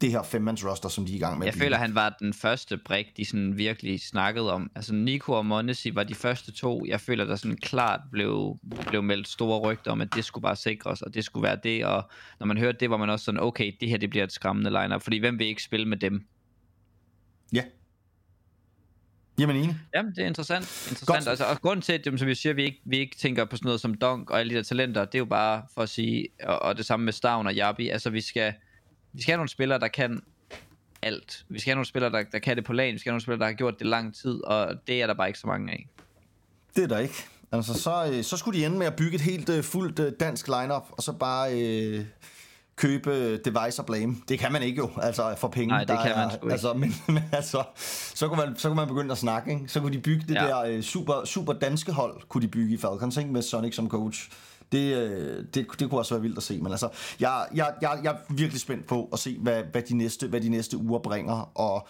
[0.00, 1.46] det her femmands roster, som de er i gang med.
[1.46, 4.70] Jeg føler, han var den første brik, de sådan virkelig snakkede om.
[4.74, 6.84] Altså Nico og Monesi var de første to.
[6.86, 10.56] Jeg føler, der sådan klart blev, blev meldt store rygter om, at det skulle bare
[10.56, 11.84] sikres, og det skulle være det.
[11.84, 14.32] Og når man hørte det, var man også sådan, okay, det her det bliver et
[14.32, 16.26] skræmmende lineup, fordi hvem vil ikke spille med dem?
[17.52, 17.62] Ja.
[19.38, 19.76] Jamen enig.
[19.94, 20.64] Jamen, det er interessant.
[20.64, 21.06] interessant.
[21.06, 21.28] Godt.
[21.28, 23.66] Altså, og grunden til, at som vi siger, vi ikke, vi ikke tænker på sådan
[23.66, 26.28] noget som Donk og alle de der talenter, det er jo bare for at sige,
[26.42, 28.52] og, og det samme med Stavn og Jabi, altså vi skal,
[29.12, 30.22] vi skal have nogle spillere, der kan
[31.02, 31.44] alt.
[31.48, 32.94] Vi skal have nogle spillere, der, der kan det på lagen.
[32.94, 35.14] Vi skal have nogle spillere, der har gjort det lang tid, og det er der
[35.14, 35.88] bare ikke så mange af.
[36.76, 37.24] Det er der ikke.
[37.52, 40.12] Altså, så, øh, så skulle de ende med at bygge et helt øh, fuldt øh,
[40.20, 42.04] dansk lineup, og så bare øh,
[42.76, 44.16] købe device og blame.
[44.28, 45.68] Det kan man ikke jo, altså for penge.
[45.68, 46.52] Nej, det der kan er, man sgu ikke.
[46.52, 47.62] Altså, men, men altså,
[48.14, 49.68] så kunne, man, så kunne man begynde at snakke, ikke?
[49.68, 50.46] Så kunne de bygge det ja.
[50.46, 53.30] der øh, super, super danske hold, kunne de bygge i Falcons, ikke?
[53.30, 54.30] Med Sonic som coach.
[54.72, 56.88] Det, øh, det, det kunne også være vildt at se, men altså,
[57.20, 60.40] jeg, jeg, jeg, jeg er virkelig spændt på at se, hvad, hvad, de næste, hvad
[60.40, 61.88] de næste uger bringer, og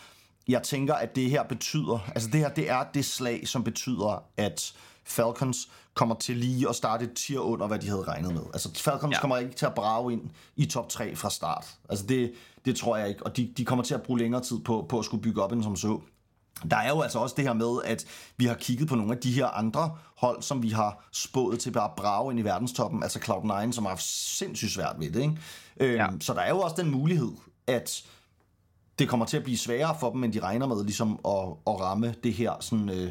[0.49, 4.25] jeg tænker, at det her betyder, altså det her, det er det slag, som betyder,
[4.37, 4.72] at
[5.05, 8.42] Falcons kommer til lige at starte et tier under, hvad de havde regnet med.
[8.52, 9.20] Altså Falcons Ja.
[9.20, 10.20] kommer ikke til at brage ind
[10.56, 11.66] i top 3 fra start.
[11.88, 12.32] Altså det,
[12.64, 14.98] det tror jeg ikke, og de, de kommer til at bruge længere tid på, på
[14.98, 16.00] at skulle bygge op end som så.
[16.70, 18.04] Der er jo altså også det her med, at
[18.37, 21.70] vi har kigget på nogle af de her andre hold, som vi har spået til
[21.70, 25.20] bare at brage ind i verdenstoppen, altså Cloud9, som har haft sindssygt svært ved det.
[25.22, 25.37] Ikke?
[25.80, 26.06] Øhm, Ja.
[26.20, 27.30] Så der er jo også den mulighed,
[27.66, 28.04] at
[28.98, 31.80] det kommer til at blive sværere for dem, end de regner med ligesom at, at
[31.80, 33.11] ramme det her sådan, øh,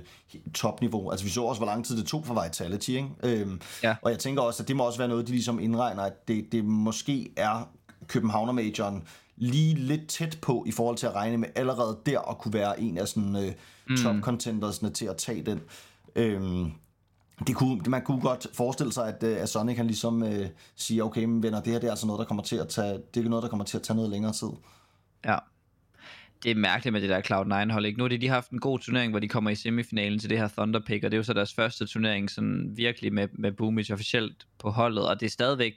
[0.54, 1.10] topniveau.
[1.12, 2.90] Altså vi så også, hvor lang tid det tog for Vitality.
[2.90, 3.10] Ikke?
[3.24, 3.96] Øhm, Ja.
[4.02, 6.46] Og jeg tænker også, at det må også være noget, de ligesom indregner, at det,
[6.52, 7.70] det måske er
[8.08, 9.04] Københavner-majoren
[9.36, 12.80] lige lidt tæt på i forhold til at regne med allerede der at kunne være
[12.82, 13.52] en af sådan, øh,
[13.90, 13.96] Mm.
[13.98, 15.62] top-contendersne til at tage den.
[16.16, 16.72] Øhm,
[17.48, 21.04] det kunne, man kunne godt forestille sig, at, øh, at Sonic han ligesom øh, siger,
[21.04, 23.26] okay, men venner, det her det er altså noget, der kommer til at tage, det
[23.26, 24.48] er noget, der kommer til at tage noget længere tid.
[25.26, 25.36] Ja.
[26.44, 27.98] Det er mærkeligt med det der Cloud9 hold, ikke?
[27.98, 30.30] Nu har de, lige har haft en god turnering, hvor de kommer i semifinalen til
[30.30, 33.28] det her Thunder Pick, og det er jo så deres første turnering sådan virkelig med,
[33.34, 35.74] med Boomich officielt på holdet, og det er stadigvæk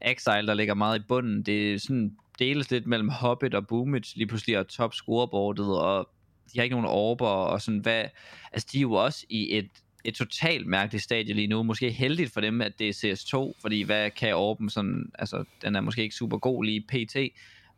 [0.00, 1.42] Exile, der ligger meget i bunden.
[1.42, 6.08] Det er sådan deles lidt mellem Hobbit og Boomich lige pludselig er top scoreboardet, og
[6.52, 8.04] de har ikke nogen orber, og sådan hvad...
[8.52, 9.68] Altså, de er jo også i et,
[10.04, 11.62] et totalt mærkeligt stadie lige nu.
[11.62, 15.12] Måske heldigt for dem, at det er CS2, fordi hvad kan Orben sådan...
[15.18, 17.16] Altså, den er måske ikke super god lige pt,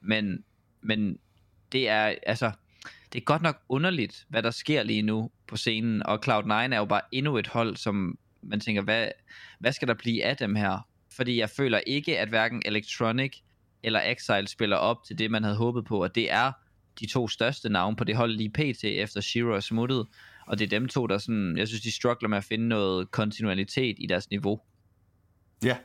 [0.01, 0.45] men,
[0.83, 1.19] men
[1.75, 2.51] det er, altså,
[3.13, 6.77] det er godt nok underligt, hvad der sker lige nu på scenen, og Cloud9 er
[6.77, 9.09] jo bare endnu et hold, som man tænker, hvad,
[9.59, 10.89] hvad skal der blive af dem her?
[11.13, 13.37] Fordi jeg føler ikke, at hverken Electronic
[13.83, 16.53] eller Exile spiller op til det, man havde håbet på, og det er
[17.01, 18.85] de to største navne på det hold lige pt.
[18.85, 20.07] efter Shiro er smuttet,
[20.47, 23.11] og det er dem to, der sådan, jeg synes, de struggler med at finde noget
[23.11, 24.61] kontinuitet i deres niveau.
[25.65, 25.77] Ja.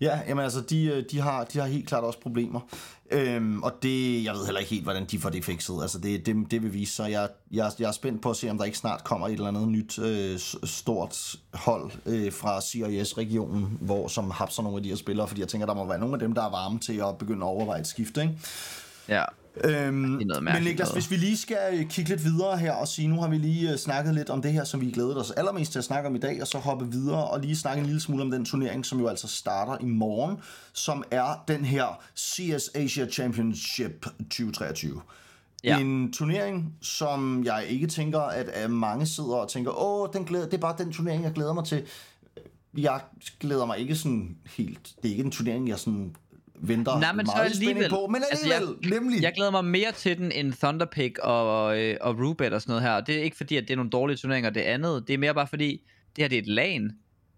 [0.00, 2.60] Ja, jamen altså, de, øh, de, har, de har helt klart også problemer.
[3.10, 5.78] Øhm, og det, jeg ved heller ikke helt, hvordan de får det fikset.
[5.82, 7.10] Altså, det, det, det vil vise sig.
[7.10, 9.48] Jeg, jeg, jeg er spændt på at se, om der ikke snart kommer et eller
[9.48, 14.96] andet nyt øh, stort hold øh, fra CIS-regionen, hvor som hapser nogle af de her
[14.96, 17.18] spillere, fordi jeg tænker, der må være nogle af dem, der er varme til at
[17.18, 18.38] begynde at overveje et skifte, ikke?
[19.08, 19.24] Ja,
[19.64, 23.20] Øhm, men Niklas, hvis vi lige skal øh, kigge lidt videre her og sige, nu
[23.20, 25.78] har vi lige øh, snakket lidt om det her, som vi glæder os allermest til
[25.78, 28.22] at snakke om i dag, og så hoppe videre og lige snakke en lille smule
[28.22, 30.36] om den turnering, som jo altså starter i morgen,
[30.72, 35.00] som er den her CS Asia Championship 2023.
[35.64, 35.78] Ja.
[35.78, 40.44] En turnering, som jeg ikke tænker, at at mange sidder og tænker, åh, den glæder,
[40.44, 41.82] det er bare den turnering, jeg glæder mig til.
[42.76, 43.00] Jeg
[43.40, 46.14] glæder mig ikke sådan helt, det er ikke en turnering, jeg sådan
[46.60, 47.90] venter Nej, men så meget spænding alligevel.
[47.90, 49.22] på, men Altså, jeg- alligevel, nemlig.
[49.22, 52.82] Jeg glæder mig mere til den end Thunderpick og, øh, og Rubet og sådan noget
[52.82, 53.00] her.
[53.00, 55.04] Det er ikke fordi, at det er nogle dårlige turneringer, det andet.
[55.08, 55.80] Det er mere bare fordi,
[56.16, 56.90] det her det er et LAN.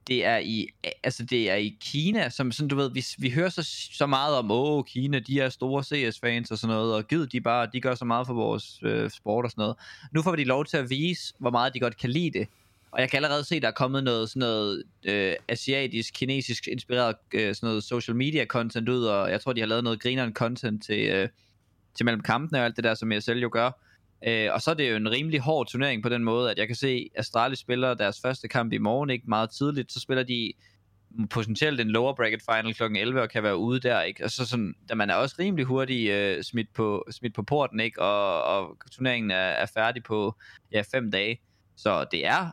[0.06, 0.66] Det er i,
[1.04, 4.36] altså det er i Kina, som sådan, du ved, vi, vi hører så, så meget
[4.36, 7.80] om, åh, Kina, de er store CS-fans og sådan noget, og gid de bare, de
[7.80, 9.76] gør så meget for vores øh, sport og sådan noget.
[10.12, 12.48] Nu får vi de lov til at vise, hvor meget de godt kan lide det.
[12.90, 17.16] Og jeg kan allerede se, der er kommet noget sådan noget øh, asiatisk, kinesisk inspireret
[17.34, 20.32] øh, sådan noget social media content ud, og jeg tror, de har lavet noget grineren
[20.32, 21.28] content til, øh,
[21.94, 23.70] til mellem kampene og alt det der, som jeg selv jo gør.
[24.26, 26.66] Øh, og så er det jo en rimelig hård turnering på den måde, at jeg
[26.66, 30.22] kan se, at Astralis spiller deres første kamp i morgen, ikke meget tidligt, så spiller
[30.22, 30.52] de
[31.30, 32.82] potentielt en lower bracket final kl.
[32.82, 34.24] 11 og kan være ude der, ikke?
[34.24, 37.80] Og så sådan, da man er også rimelig hurtig øh, smidt, på, smidt på porten,
[37.80, 38.02] ikke?
[38.02, 40.36] Og, og turneringen er, er færdig på
[40.72, 41.40] ja, fem dage.
[41.76, 42.50] Så det er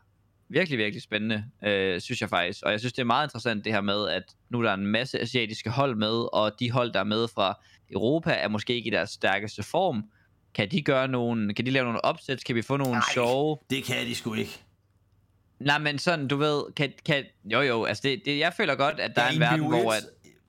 [0.49, 2.63] virkelig, virkelig spændende, øh, synes jeg faktisk.
[2.63, 4.87] Og jeg synes, det er meget interessant det her med, at nu der er en
[4.87, 7.59] masse asiatiske hold med, og de hold, der er med fra
[7.91, 10.03] Europa, er måske ikke i deres stærkeste form.
[10.53, 12.43] Kan de gøre nogle, kan de lave nogle opsæt?
[12.45, 13.57] Kan vi få nogle Nej, sjove...
[13.69, 14.61] det kan de sgu ikke.
[15.59, 18.99] Nej, men sådan, du ved, kan, kan, jo jo, altså det, det, jeg føler godt,
[18.99, 20.03] at der er en verden, hvor at,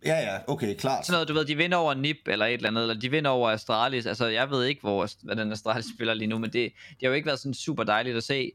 [0.05, 1.07] Ja, ja, okay, klart.
[1.07, 3.31] sådan noget, du ved, de vinder over NIP eller et eller andet, eller de vinder
[3.31, 6.73] over Astralis, altså jeg ved ikke, hvor, hvad den Astralis spiller lige nu, men det,
[6.73, 8.53] det har jo ikke været sådan super dejligt at se,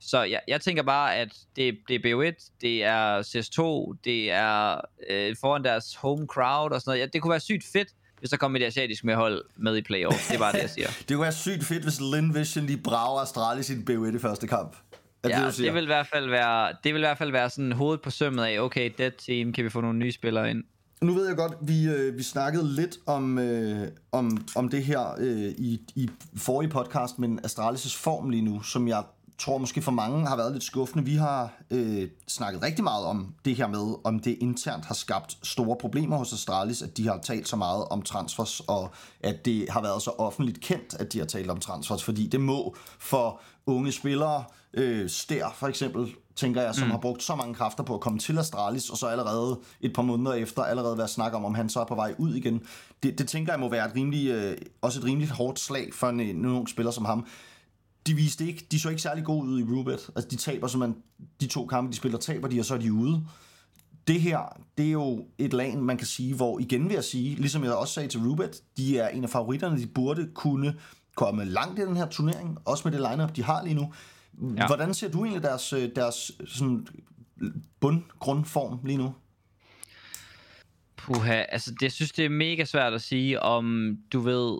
[0.00, 4.80] så jeg, jeg tænker bare, at det, det er BO1, det er CS2, det er
[5.10, 8.30] øh, foran deres home crowd og sådan noget, ja, det kunne være sygt fedt, hvis
[8.30, 10.88] der kom et asiatisk med hold med i playoff, det er bare det, jeg siger.
[11.08, 14.18] Det kunne være sygt fedt, hvis Lin Vision lige brager Astralis i en BO1 i
[14.18, 14.76] første kamp.
[15.22, 17.50] Er Ja, det, det vil i hvert fald være, det vil i hvert fald være
[17.50, 20.64] sådan hovedet på sømmet af, okay, dead team, kan vi få nogle nye spillere ind?
[21.02, 25.14] Nu ved jeg godt, vi, øh, vi snakkede lidt om, øh, om, om det her
[25.18, 29.02] øh, i, i forrige podcast, men Astralis' form lige nu, som jeg
[29.38, 31.04] tror måske for mange har været lidt skuffende.
[31.04, 35.38] Vi har øh, snakket rigtig meget om det her med, om det internt har skabt
[35.42, 39.70] store problemer hos Astralis, at de har talt så meget om transfers, og at det
[39.70, 43.40] har været så offentligt kendt, at de har talt om transfers, fordi det må for
[43.66, 46.90] unge spillere, øh, Stær for eksempel, tænker jeg, som mm.
[46.90, 50.02] har brugt så mange kræfter på at komme til Astralis, og så allerede et par
[50.02, 52.62] måneder efter allerede være snak om, om han så er på vej ud igen.
[53.02, 56.08] Det, det tænker jeg må være et rimelig, øh, også et rimelig hårdt slag for
[56.08, 57.26] en, en ung spiller som ham.
[58.08, 60.10] De viste ikke, de så ikke særlig gode ud i Rubet.
[60.16, 61.02] Altså de taber simpelthen,
[61.40, 63.24] de to kampe, de spiller, taber de, og så er de ude.
[64.06, 64.38] Det her,
[64.78, 67.72] det er jo et lag, man kan sige, hvor igen vil jeg sige, ligesom jeg
[67.72, 70.74] også sagde til Rubet, de er en af favoritterne, de burde kunne
[71.14, 73.92] komme langt i den her turnering, også med det lineup de har lige nu.
[74.56, 74.66] Ja.
[74.66, 76.86] Hvordan ser du egentlig deres, øh, deres sådan
[77.80, 79.14] bundgrundform lige nu?
[80.96, 84.58] Puha, altså det, jeg synes, det er mega svært at sige, om du ved...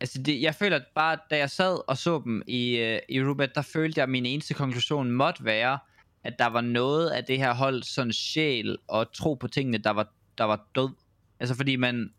[0.00, 3.22] Altså det, jeg føler at bare, da jeg sad og så dem i, øh, i
[3.22, 5.78] Rubet, der følte jeg, at min eneste konklusion måtte være,
[6.24, 9.90] at der var noget af det her hold sådan sjæl og tro på tingene, der
[9.90, 10.90] var, der var død.
[11.40, 12.10] Altså fordi man,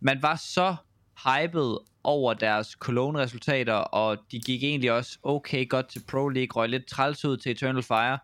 [0.00, 0.76] man var så
[1.24, 6.68] hyped over deres Cologne-resultater, og de gik egentlig også okay godt til Pro League, røg
[6.68, 8.18] lidt træls ud til Eternal Fire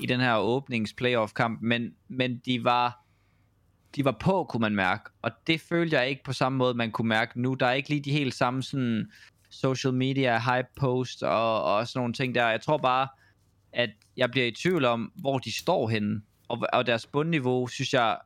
[0.00, 3.01] i den her åbnings-playoff-kamp, men, men de var
[3.96, 5.10] de var på, kunne man mærke.
[5.22, 7.54] Og det følte jeg ikke på samme måde, man kunne mærke nu.
[7.54, 9.10] Der er ikke lige de helt samme sådan
[9.50, 12.48] social media hype post og, og sådan nogle ting der.
[12.48, 13.08] Jeg tror bare,
[13.72, 16.22] at jeg bliver i tvivl om, hvor de står henne.
[16.48, 18.18] Og, og deres bundniveau, synes jeg,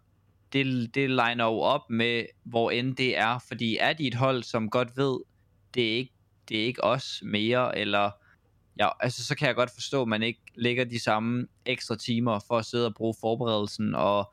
[0.52, 3.38] det, det liner jo op med, hvor end det er.
[3.48, 5.20] Fordi er de et hold, som godt ved,
[5.74, 6.12] det er ikke,
[6.48, 8.10] det er ikke os mere, eller
[8.78, 12.38] ja, altså så kan jeg godt forstå, at man ikke lægger de samme ekstra timer
[12.48, 14.32] for at sidde og bruge forberedelsen og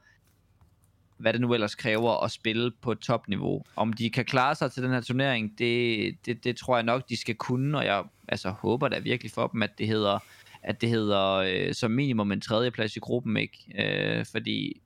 [1.23, 3.63] hvad det nu ellers kræver at spille på topniveau.
[3.75, 7.09] Om de kan klare sig til den her turnering, det, det, det tror jeg nok,
[7.09, 10.19] de skal kunne, og jeg altså, håber da virkelig for dem, at det hedder,
[10.63, 13.57] at det hedder øh, som minimum en tredjeplads i gruppen, ikke?
[13.79, 14.81] Øh, fordi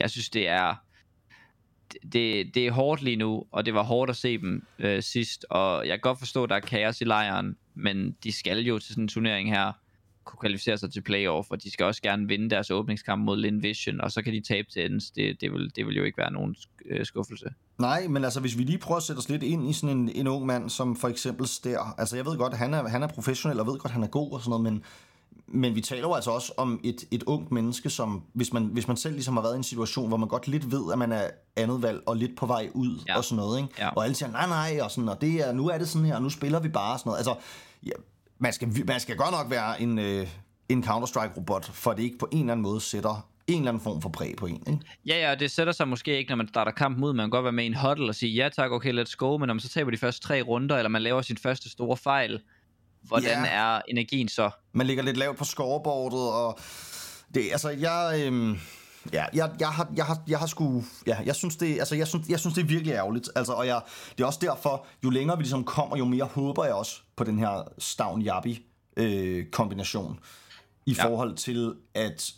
[0.00, 0.74] jeg synes, det er
[2.12, 5.46] det, det er hårdt lige nu, og det var hårdt at se dem øh, sidst,
[5.50, 8.78] og jeg kan godt forstå, at der er kaos i lejren, men de skal jo
[8.78, 9.72] til sådan en turnering her
[10.28, 13.62] kunne kvalificere sig til playoff, og de skal også gerne vinde deres åbningskamp mod Lin
[13.62, 15.10] Vision, og så kan de tabe til ends.
[15.10, 16.56] Det, det, vil, det vil jo ikke være nogen
[16.90, 17.46] øh, skuffelse.
[17.78, 20.08] Nej, men altså hvis vi lige prøver at sætte os lidt ind i sådan en,
[20.14, 21.94] en ung mand, som for eksempel Stær.
[21.98, 24.32] Altså jeg ved godt, han er, han er professionel, og ved godt, han er god
[24.32, 24.82] og sådan noget, men,
[25.46, 28.88] men vi taler jo altså også om et, et ungt menneske, som hvis man, hvis
[28.88, 31.12] man selv ligesom har været i en situation, hvor man godt lidt ved, at man
[31.12, 31.22] er
[31.56, 33.16] andet valg og lidt på vej ud Ja.
[33.16, 33.74] og sådan noget, ikke?
[33.78, 33.88] Ja.
[33.88, 36.16] Og alle siger, nej, nej, og, sådan, og det er, nu er det sådan her,
[36.16, 37.18] og nu spiller vi bare og sådan noget.
[37.18, 37.34] Altså,
[37.86, 37.92] ja,
[38.38, 40.26] man, skal, man skal godt nok være en, øh,
[40.68, 44.02] en Counter-Strike-robot, for det ikke på en eller anden måde sætter en eller anden form
[44.02, 44.78] for præg på en, ikke?
[45.06, 47.12] Ja, ja, det sætter sig måske ikke, når man starter kampen ud.
[47.12, 49.36] Man kan godt være med i en huddle og sige, ja tak, okay, let's go,
[49.36, 51.96] men når man så taber de første tre runder, eller man laver sin første store
[51.96, 52.40] fejl,
[53.02, 53.50] hvordan Ja.
[53.50, 54.50] er energien så?
[54.72, 56.58] Man ligger lidt lavt på scoreboardet, og
[57.34, 58.58] det, altså, jeg, øhm,
[59.12, 62.08] ja, jeg, jeg, har, jeg, har, jeg har sgu, ja, jeg synes det, altså, jeg
[62.08, 63.80] synes, jeg synes det er virkelig ærgerligt, altså, og jeg,
[64.18, 67.24] det er også derfor, jo længere vi ligesom kommer, jo mere håber jeg også på
[67.24, 68.66] den her stavn jabi
[68.96, 70.18] øh, kombination,
[70.86, 71.04] i Ja.
[71.06, 72.32] forhold til, at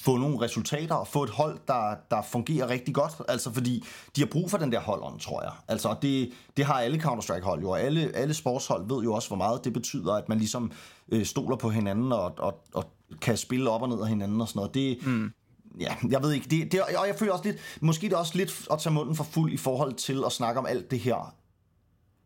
[0.00, 3.12] få nogle resultater og få et hold, der, der fungerer rigtig godt.
[3.28, 3.84] Altså fordi
[4.16, 5.52] de har brug for den der holdånd, tror jeg.
[5.68, 9.36] Altså det, det har alle Counter-Strike-hold jo, og alle, alle sportshold ved jo også, hvor
[9.36, 10.72] meget det betyder, at man ligesom
[11.08, 12.84] øh, stoler på hinanden og, og, og
[13.20, 14.74] kan spille op og ned af hinanden og sådan noget.
[14.74, 15.32] Det, mm.
[15.80, 16.48] Ja, jeg ved ikke.
[16.50, 19.16] Det, det, og jeg føler også lidt, måske det er også lidt at tage munden
[19.16, 21.34] for fuld i forhold til at snakke om alt det her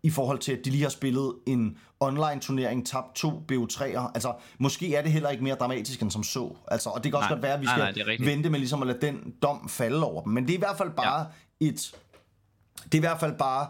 [0.03, 4.11] i forhold til, at de lige har spillet en online-turnering, tabt to BO3'er.
[4.15, 6.57] Altså, måske er det heller ikke mere dramatisk end som så.
[6.69, 8.83] Altså, og det kan også Nej, godt være, at vi skal nej, vente med ligesom
[8.83, 10.33] at lade den dom falde over dem.
[10.33, 11.27] Men det er i hvert fald bare
[11.61, 11.67] ja.
[11.67, 11.95] et...
[12.85, 13.67] Det er i hvert fald bare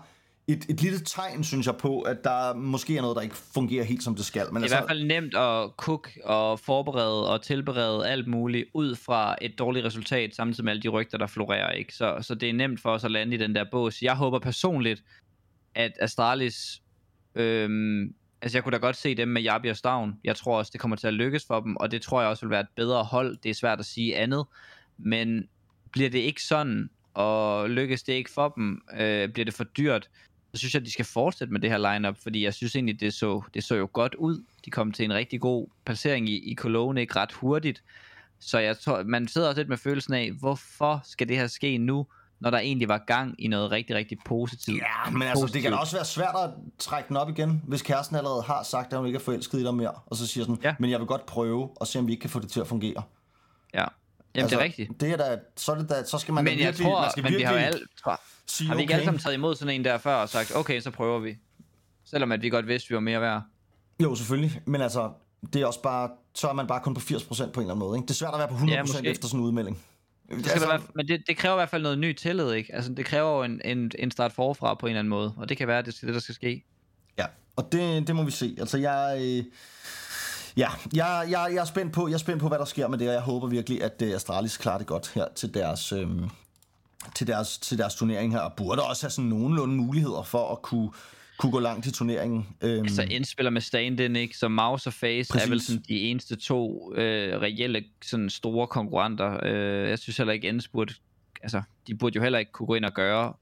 [0.48, 3.84] et, et lille tegn, synes jeg, på, at der måske er noget, der ikke fungerer
[3.84, 4.46] helt som det skal.
[4.52, 8.68] Men Det er i hvert fald nemt at cook og forberede og tilberede alt muligt
[8.74, 11.70] ud fra et dårligt resultat, samtidig med alle de rygter, der florerer.
[11.70, 11.94] Ikke?
[11.94, 14.02] Så, så det er nemt for os at lande i den der bås.
[14.02, 15.02] Jeg håber personligt,
[15.74, 16.82] at Astralis...
[17.34, 20.14] Øhm, altså jeg kunne da godt se dem med Jabi og Stavn.
[20.24, 22.46] Jeg tror også, det kommer til at lykkes for dem, og det tror jeg også
[22.46, 23.36] vil være et bedre hold.
[23.42, 24.44] Det er svært at sige andet.
[24.98, 25.48] Men
[25.92, 30.08] bliver det ikke sådan, og lykkes det ikke for dem, øh, bliver det for dyrt,
[30.54, 33.00] så synes jeg, at de skal fortsætte med det her lineup, fordi jeg synes egentlig,
[33.00, 34.44] det så, det så jo godt ud.
[34.64, 37.82] De kom til en rigtig god placering i, i Cologne, ikke ret hurtigt.
[38.40, 41.78] Så jeg tror, man sidder også lidt med følelsen af, hvorfor skal det her ske
[41.78, 42.06] nu,
[42.40, 44.82] når der egentlig var gang i noget rigtig, rigtig positivt.
[44.82, 48.16] Ja, men altså, det kan også være svært at trække den op igen, hvis kæresten
[48.16, 50.58] allerede har sagt, at hun ikke er forelsket i dig mere, og så siger sådan,
[50.64, 50.74] Ja.
[50.78, 52.66] men jeg vil godt prøve og se, om vi ikke kan få det til at
[52.66, 53.02] fungere.
[54.38, 55.00] Ja, Jamen altså, det er rigtigt.
[55.00, 57.10] Det er da, så, er det da, så skal man Men jeg virkelig, tror, man
[57.10, 58.94] skal men vi har jo alle, tror, sige, har vi ikke okay.
[58.94, 61.36] alle sammen taget imod sådan en der før og sagt, okay, så prøver vi.
[62.04, 63.42] Selvom at vi godt vidste, vi var mere værd.
[64.02, 65.10] Jo, selvfølgelig, men altså,
[65.52, 67.78] det er også bare, så er man bare kun på 80% på en eller anden
[67.78, 67.98] måde.
[67.98, 68.06] Ikke?
[68.06, 69.06] Det er svært at være på 100% Ja, ja, måske.
[69.06, 69.78] efter sådan en udmelding.
[70.30, 72.74] Det skal altså, være, men det, det kræver i hvert fald noget ny tillid, ikke?
[72.74, 75.48] Altså, det kræver jo en, en, en start forfra på en eller anden måde, og
[75.48, 76.64] det kan være, at det er det, der skal ske.
[77.18, 78.56] Ja, og det, det må vi se.
[78.58, 79.18] Altså, jeg...
[79.20, 79.44] Øh,
[80.58, 82.98] ja, jeg, jeg, jeg, er spændt på, jeg er spændt på, hvad der sker med
[82.98, 86.06] det, og jeg håber virkelig, at øh, Astralis klarer det godt her til deres, øh,
[87.14, 90.62] til deres, til deres turnering her, og burde også have sådan nogenlunde muligheder for at
[90.62, 90.90] kunne,
[91.38, 92.46] kunne gå langt i turneringen.
[92.60, 94.36] Øhm, Altså, indspiller med stand-in, ikke?
[94.36, 95.46] Så Mouse og Face Præcis.
[95.46, 99.40] er vel sådan de eneste to øh, reelle sådan store konkurrenter.
[99.42, 100.94] Øh, jeg synes heller ikke, Ends burde...
[101.42, 103.32] Altså, de burde jo heller ikke kunne gå ind og gøre,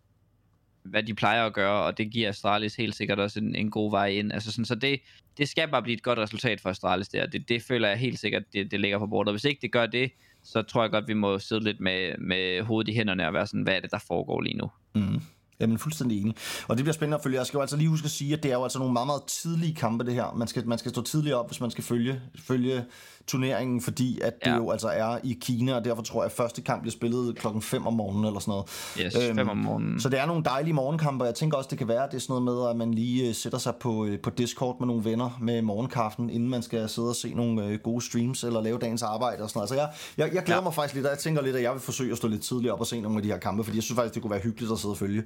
[0.90, 3.90] hvad de plejer at gøre, og det giver Astralis helt sikkert også en, en god
[3.90, 4.32] vej ind.
[4.32, 5.00] Altså sådan, så det,
[5.38, 7.26] det skal bare blive et godt resultat for Astralis der.
[7.26, 9.28] Det, det føler jeg helt sikkert, det, det ligger på bordet.
[9.28, 10.10] Og hvis ikke det gør det,
[10.44, 13.46] så tror jeg godt, vi må sidde lidt med, med hovedet i hænderne og være
[13.46, 14.70] sådan, hvad er det, der foregår lige nu?
[14.94, 15.20] Mm.
[15.60, 16.34] Jamen fuldstændig enig.
[16.68, 17.38] Og det bliver spændende at følge.
[17.38, 19.06] Jeg skal jo altså lige huske at sige, at det er jo altså nogle meget,
[19.06, 20.34] meget tidlige kampe, det her.
[20.36, 22.84] Man skal, man skal stå tidligt op, hvis man skal følge, følge
[23.26, 24.56] turneringen, fordi at det Ja.
[24.56, 27.62] jo altså er i Kina, og derfor tror jeg, at første kamp bliver spillet klokken
[27.62, 28.66] 5 om morgenen eller sådan noget.
[29.00, 30.00] Yes, øhm, fem om morgenen.
[30.00, 32.16] Så det er nogle dejlige morgenkampe, og jeg tænker også, det kan være, at det
[32.16, 34.86] er sådan noget med, at man lige øh, sætter sig på, øh, på Discord med
[34.86, 38.62] nogle venner med morgenkaffen, inden man skal sidde og se nogle øh, gode streams, eller
[38.62, 39.68] lave dagens arbejde og sådan noget.
[39.68, 40.64] Så jeg, jeg, jeg glæder Ja.
[40.64, 42.72] mig faktisk lidt, og jeg tænker lidt, at jeg vil forsøge at stå lidt tidligt
[42.72, 44.40] op og se nogle af de her kampe, fordi jeg synes faktisk, det kunne være
[44.40, 45.22] hyggeligt at sidde og følge.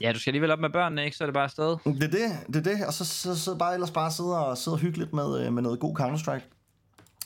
[0.00, 1.16] Ja, du skal alligevel op med børnene, ikke?
[1.16, 1.76] Så er det bare afsted.
[1.84, 4.58] Det er det, det er det, og så, så, så bare ellers bare sidde og
[4.58, 6.61] sidde hyggeligt med, øh, med noget god Counter-Strike.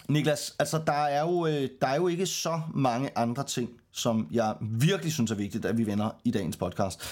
[0.09, 4.29] Niklas, altså der er, jo, øh, der er jo ikke så mange andre ting, som
[4.33, 7.03] jeg virkelig synes er vigtigt, at vi vender i dagens podcast.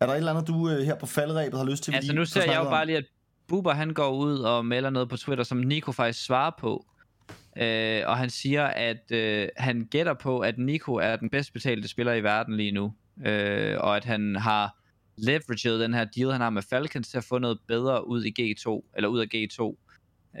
[0.00, 1.94] Er der et eller andet, du øh, her på falderæbet har lyst til?
[1.94, 2.66] Altså nu ser jeg jo om?
[2.66, 3.04] bare lige, at
[3.48, 6.86] Buber han går ud og melder noget på Twitter, som Nico faktisk svarer på.
[7.56, 11.88] Øh, og han siger, at øh, han gætter på, at Nico er den bedst betalte
[11.88, 12.92] spiller i verden lige nu.
[13.26, 14.76] Øh, og at han har
[15.16, 18.34] leveraged den her deal, han har med Falcons, til at få noget bedre ud i
[18.40, 19.76] G2, eller ud af G2.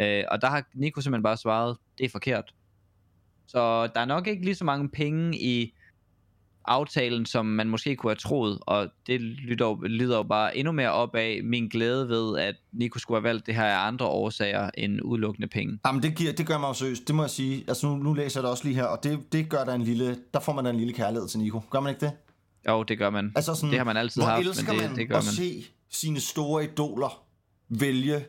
[0.00, 2.54] Øh, og der har Nico simpelthen bare svaret, det er forkert.
[3.46, 5.74] Så der er nok ikke lige så mange penge i
[6.64, 10.90] aftalen, som man måske kunne have troet, og det lyder, lyder jo bare endnu mere
[10.92, 14.70] op af min glæde ved, at Nico skulle have valgt det her af andre årsager
[14.78, 15.78] end udelukkende penge.
[15.86, 17.64] Jamen, det, giver, det gør mig jo seriøst, det må jeg sige.
[17.68, 19.82] Altså, nu, nu læser jeg det også lige her, og det, det gør der en
[19.82, 21.60] lille, der får man da en lille kærlighed til Nico.
[21.70, 22.12] Gør man ikke det?
[22.68, 23.32] Jo, det gør man.
[23.36, 25.24] Altså sådan, det har man altid hvor haft, elsker men det, man det gør at
[25.24, 25.32] man.
[25.32, 27.22] se sine store idoler
[27.68, 28.24] vælge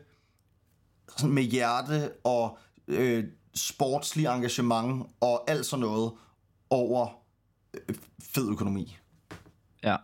[1.17, 3.23] sådan med hjerte og øh,
[3.55, 6.11] sportslig engagement og alt sådan noget
[6.69, 7.07] over
[7.73, 7.95] øh,
[8.33, 8.97] fed økonomi.
[9.83, 9.95] Ja.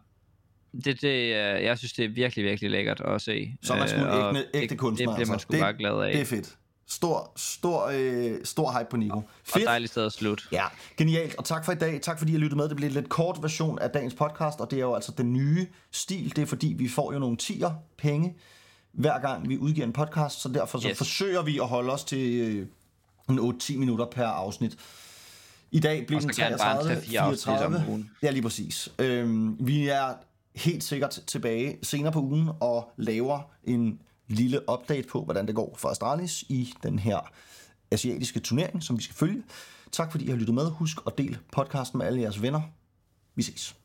[0.84, 3.56] Det, det, øh, jeg synes, det er virkelig, virkelig lækkert at se.
[3.62, 5.08] Så er man sgu Øh, og ægte, ægte det, kunstner.
[5.08, 5.43] Det bliver man altså.
[5.43, 6.12] sgu det, bare glad af.
[6.12, 6.58] Det er fedt.
[6.89, 9.17] Stor, stor, øh, stor hype på Nico.
[9.17, 9.65] og Fedt.
[9.65, 10.43] dejligt sted at slutte.
[10.52, 10.63] Ja,
[10.98, 11.36] genialt.
[11.36, 12.02] Og tak for i dag.
[12.02, 12.70] Tak fordi I lyttet med.
[12.70, 15.34] Det bliver en lidt kort version af dagens podcast, og det er jo altså den
[15.34, 16.36] nye stil.
[16.36, 18.38] Det er fordi, vi får jo nogle tier penge
[18.97, 20.97] hver gang vi udgiver en podcast, så derfor så Yes.
[20.97, 22.67] forsøger vi at holde os til øh,
[23.29, 24.77] en 8-10 minutter per afsnit.
[25.71, 27.89] I dag bliver den gerne bare 33, tage fire afsnit om 34.
[27.91, 28.12] ugen.
[28.23, 28.89] Ja, lige præcis.
[29.00, 30.13] Øhm, vi er
[30.56, 35.75] helt sikkert tilbage senere på ugen og laver en lille update på, hvordan det går
[35.77, 37.19] for Astralis i den her
[37.91, 39.43] asiatiske turnering, som vi skal følge.
[39.91, 40.69] Tak fordi I har lyttet med.
[40.71, 42.62] Husk at dele podcasten med alle jeres venner.
[43.35, 43.75] Vi ses.